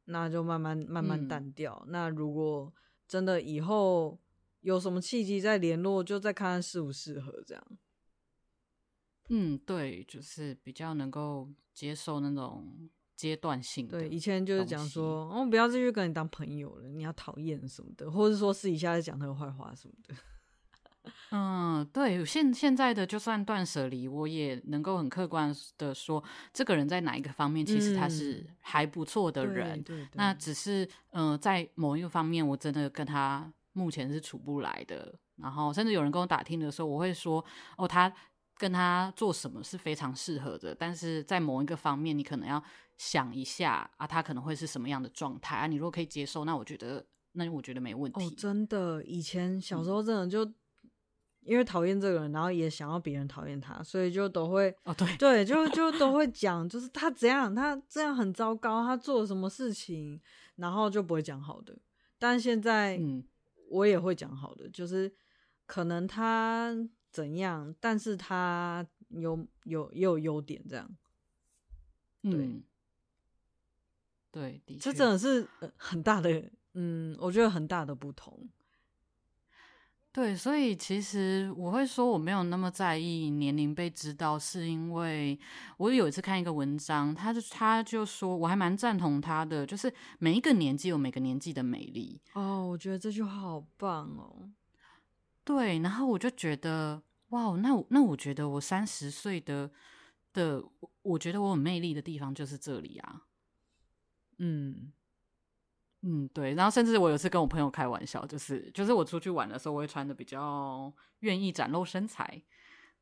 [0.06, 1.82] 那就慢慢慢慢淡掉。
[1.86, 1.92] 嗯。
[1.92, 2.72] 那如果
[3.06, 4.18] 真的以后
[4.60, 7.66] 有什么契机再联络，就再看看适不适合这样。
[9.28, 14.00] 嗯，对，就是比较能够接受那种阶段性的。
[14.00, 20.14] 对，以前就是讲说，我、哦、不要继续跟你当朋友了，你要讨厌什么的，或者说私底下在讲他的坏话什么的。
[21.30, 26.22] 嗯，对，现现在的就算断舍离，我也能够很客观的说，
[26.52, 29.78] 这个人在哪一个方面，其实他是还不错的人。
[29.78, 30.08] 嗯、对，对对。
[30.14, 35.14] 那只是，嗯、呃，在某一个方面，我真的跟他目前是处不来的。
[35.36, 37.44] 然后，甚至有人跟我打听的时候，我会说，
[37.76, 38.12] 哦，他。
[38.58, 42.62] 跟他做什么是非常适合的，但是在某一个方面，你可能要
[42.98, 45.66] 想一下啊，他可能会是什么样的状态啊？
[45.66, 48.22] 你如果可以接受，那我觉得，那我觉得没问题。
[48.22, 50.54] 哦，真的，以前小时候真的就、嗯、
[51.42, 60.20] 因为讨厌这个人，然后也想要别人讨厌他，所以就都会哦，对对，就就都会讲，就是他怎样，他这样很糟糕，他做了什么事情，
[60.56, 61.76] 然后就不会讲好的。
[62.18, 63.24] 但现在，嗯，
[63.68, 65.12] 我也会讲好的，就是
[65.66, 66.74] 可能他。
[67.12, 67.74] 怎样？
[67.80, 70.88] 但是他有有也有优点，这样。
[72.22, 72.62] 对，嗯、
[74.30, 75.44] 对，的确，这真的是
[75.76, 78.48] 很大的，嗯，我觉得很大的不同。
[80.12, 85.38] 对，所以其实我会说我没有那么在意年龄被知道，是因为
[85.76, 92.20] 我有一次看一个文章，他就他就说，我还蛮赞同他的，就是每一个年纪有每个年纪的美丽。
[92.34, 94.50] 哦，我觉得这句话好棒哦。
[95.44, 99.70] 对，然后我就觉得，哇，那我那我觉得我三十岁的
[100.32, 100.60] 的，
[101.02, 103.22] 我觉得我有魅力的地方就是这里啊。
[104.38, 104.92] 嗯
[106.02, 106.54] 嗯，对。
[106.54, 112.42] 然后甚至我有次跟我朋友开玩笑，就是就是我出去玩的时候，我会穿的比较愿意展露身材。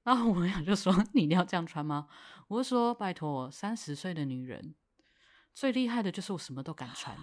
[0.05, 2.09] 然后我朋友就说：“你一定要这样穿吗？”
[2.49, 4.75] 我就说：“拜托，三十岁的女人
[5.53, 7.15] 最厉害的就是我什么都敢穿。”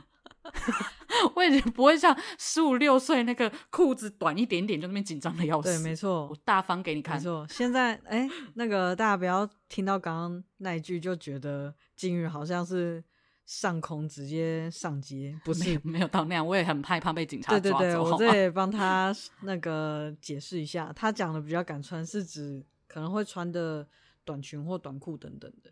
[1.35, 5.69] 我已经不会像十五六岁那个裤子短一点点就那边紧张的要死。
[5.69, 7.17] 对，没错，我大方给你看。
[7.17, 13.03] 没错，现在哎，那个大家不要听到刚刚那一句就觉得金鱼好像是
[13.45, 16.45] 上空直接上街，不是没有，到那样。
[16.45, 17.77] 我也很害怕被警察抓走。
[17.79, 23.87] 对对对，我这也帮他那个解释一下，他讲的比较敢穿是指可能会穿的
[24.23, 25.71] 短裙或短裤等等的，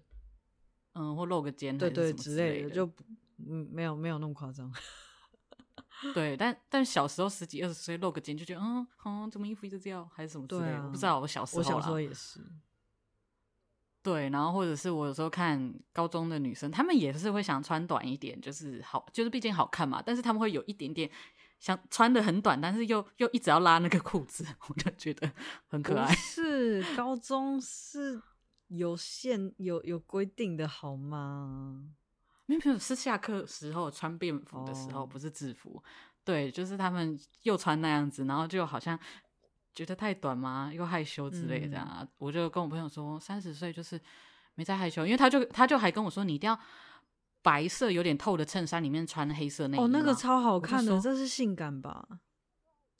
[0.94, 2.86] 嗯，或露个肩，对对之类的，就
[3.48, 4.72] 嗯没有没有那么夸张。
[6.14, 11.20] 对，但但小时候十几二十岁露个肩就觉得，嗯，嗯，怎么衣服一直掉，还是什么之类的，啊、我不知道。
[11.20, 12.40] 我小时候，我小时候也是。
[14.04, 20.04] 对，然后或者是我有时候看高中的女生，她们也是会想穿短一点，就是好，就是毕竟好看嘛。
[20.06, 21.10] 但是她们会有一点点
[21.60, 25.32] 想穿的很短，但是又又一直要拉那个裤子， 我就觉得
[25.68, 26.14] 很可爱。
[26.20, 28.22] 是高中是
[28.68, 31.86] 有限有有规定的好吗？
[32.46, 35.70] 没有，是下课时候穿便服的时候，不是制服。
[35.70, 35.84] Oh.
[36.26, 39.00] 对，就是他们又穿那样子，然后就好像
[39.74, 41.88] 觉得太短吗，又害羞之类的这样。
[42.00, 44.00] 嗯、我就跟我朋友说，三十岁就是
[44.56, 46.60] 没在害羞，因为他就他就还跟我说，你一定要
[47.42, 49.80] 白色有点透的衬衫里面穿黑色内衣。
[49.80, 52.08] 哦，那个超好看的，这是性感吧？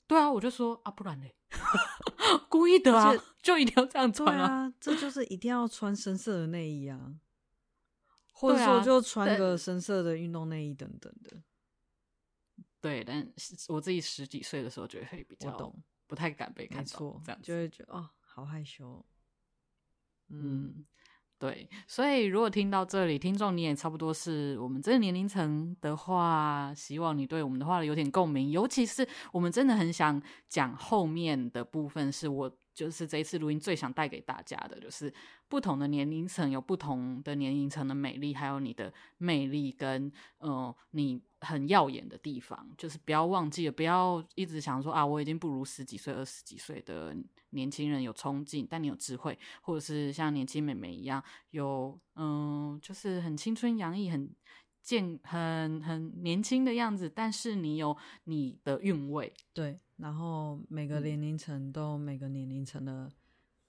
[0.06, 1.34] 对啊，我就说啊，不然嘞，
[2.48, 3.12] 故意的啊，
[3.42, 7.14] 就一定要这样穿啊，啊，这就是一定要穿深色的内衣啊。
[8.36, 11.36] 或者说就穿个深色的运动内衣等等的，
[12.80, 13.26] 对，但
[13.68, 15.72] 我自己十几岁的时候觉得会比较
[16.14, 19.04] 不太敢被看错，这样就会觉得哦，好害羞。
[20.28, 20.86] 嗯，嗯，
[21.40, 32.56] 对，所以如果听到这里，听众你也差不多是我们这个年龄层的话，希望你对我们的话有点共鸣，尤其是我们真的很想讲后面的部分，是我。
[32.74, 35.12] 就是这一次录音最想带给大家的，就是
[35.48, 42.68] 不同的年龄层有不同的年龄层的美丽，还有你的魅力跟呃你很耀眼的地方。
[42.76, 47.16] 就是不要忘记了，不要一直想说啊，我已经不如十几岁、二十几岁的
[47.50, 54.30] 年轻人有冲劲，但你有智慧，或者是像年轻美眉一样有嗯、就是很青春洋溢、很
[54.84, 59.80] 健、很很年轻的样子，但是你有你的韵味，对。
[59.96, 63.10] 然后每个年龄层都有每个年龄层的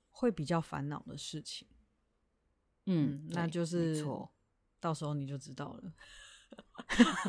[0.10, 1.68] 会比较烦恼的事情。
[2.88, 4.32] 嗯，那就是错
[4.80, 5.94] 到时候你就知道了。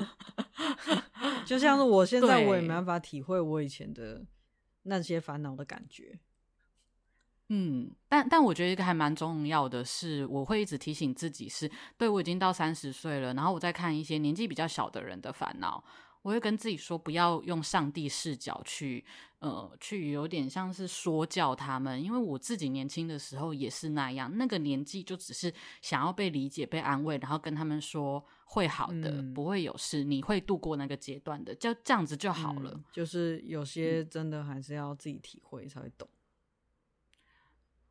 [1.46, 4.26] 就像是我现在，我也没办法体会我以前的
[4.82, 6.18] 那些烦恼的感觉。
[7.48, 15.84] 嗯，但但我觉得一个还蛮重要的是，我会一直提醒自己是，对，我已经到三十岁了，然后我再看一些年纪比较小的人的烦恼，
[16.22, 19.04] 我会跟自己说，不要用上帝视角去，
[19.38, 32.72] 呃，去有点像是说教他们，因为我自己年轻的时候也是那样，那个年纪就只是想要被理解、被安慰，然后跟他们说会好的，嗯、不会有事，你会度过那个阶段的，就这样子就好了。
[32.74, 36.08] 嗯、就是有些真的还是要自己体会才会懂。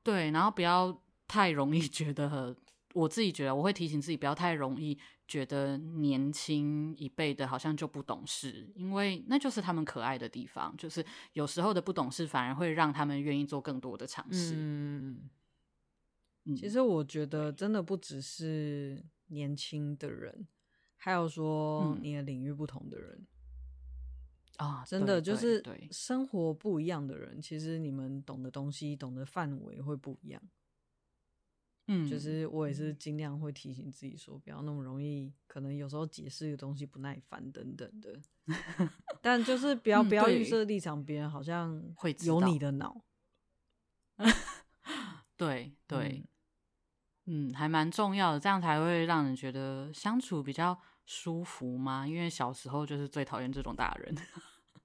[0.05, 2.55] 对，然后不要太容易觉得，
[2.93, 4.95] 我自己觉得我会提醒自己不要太容易
[5.27, 11.03] 觉得年轻一辈的好像就不懂事，因为那就是他们可爱的地方，就是
[11.33, 14.53] 有时候的不懂事反而会让他们愿意做更多的尝试。
[14.55, 15.27] 嗯，
[16.55, 20.47] 其实我觉得真的不只是年轻的人，
[20.97, 23.25] 还有说你的领域不同的人。
[24.57, 30.41] 啊，真的就是生活不一样的人，其实你们懂的东西、懂的范围会不一样。
[31.87, 38.19] 嗯，就是我也是尽量会提醒自己说，不要那么容易，可能有时候解释的东西不耐烦等等的。
[39.21, 43.03] 但就是不要不要预设立场，别人好像会有你的脑。
[45.37, 46.25] 对对，
[47.25, 52.07] 嗯，还蛮重要的，这样才会让人觉得相处比较舒服吗？
[52.07, 54.15] 因为小时候就是最讨厌这种大人。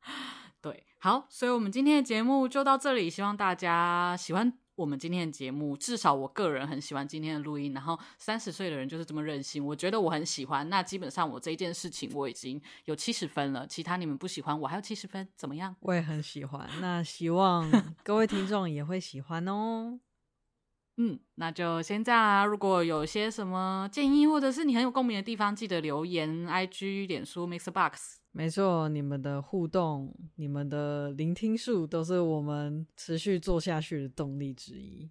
[0.62, 5.74] 对，好，所以我们今天的节目就到这里，希望大家喜欢我们今天的节目。
[5.74, 7.72] 至少我个人很喜欢今天的录音。
[7.72, 10.68] 然后三十岁的人就是这么任性，我觉得我很喜欢。
[10.68, 15.74] 那基本上我这件事情我已经有七十分了，其他你们不喜欢，我还有七十分，怎么样？
[15.80, 16.68] 我也很喜欢。
[16.82, 17.70] 那希望
[18.04, 19.98] 各位听众也会喜欢哦。
[21.02, 22.44] 嗯，那就先这样啊。
[22.44, 28.16] 如果有些什么建议，或者是你很有共鸣的地方，记得留言，IG、脸书、MixerBox。
[28.32, 35.10] 没错，你们的互动、你们的聆听数，都是我们持续做下去的动力之一。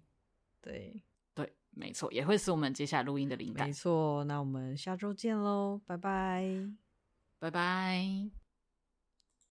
[0.60, 1.02] 对，
[1.34, 3.66] 对，没错，也会是我们接下来录音的灵感。
[3.66, 6.70] 没错，那我们下周见喽，拜拜，
[7.40, 8.39] 拜拜。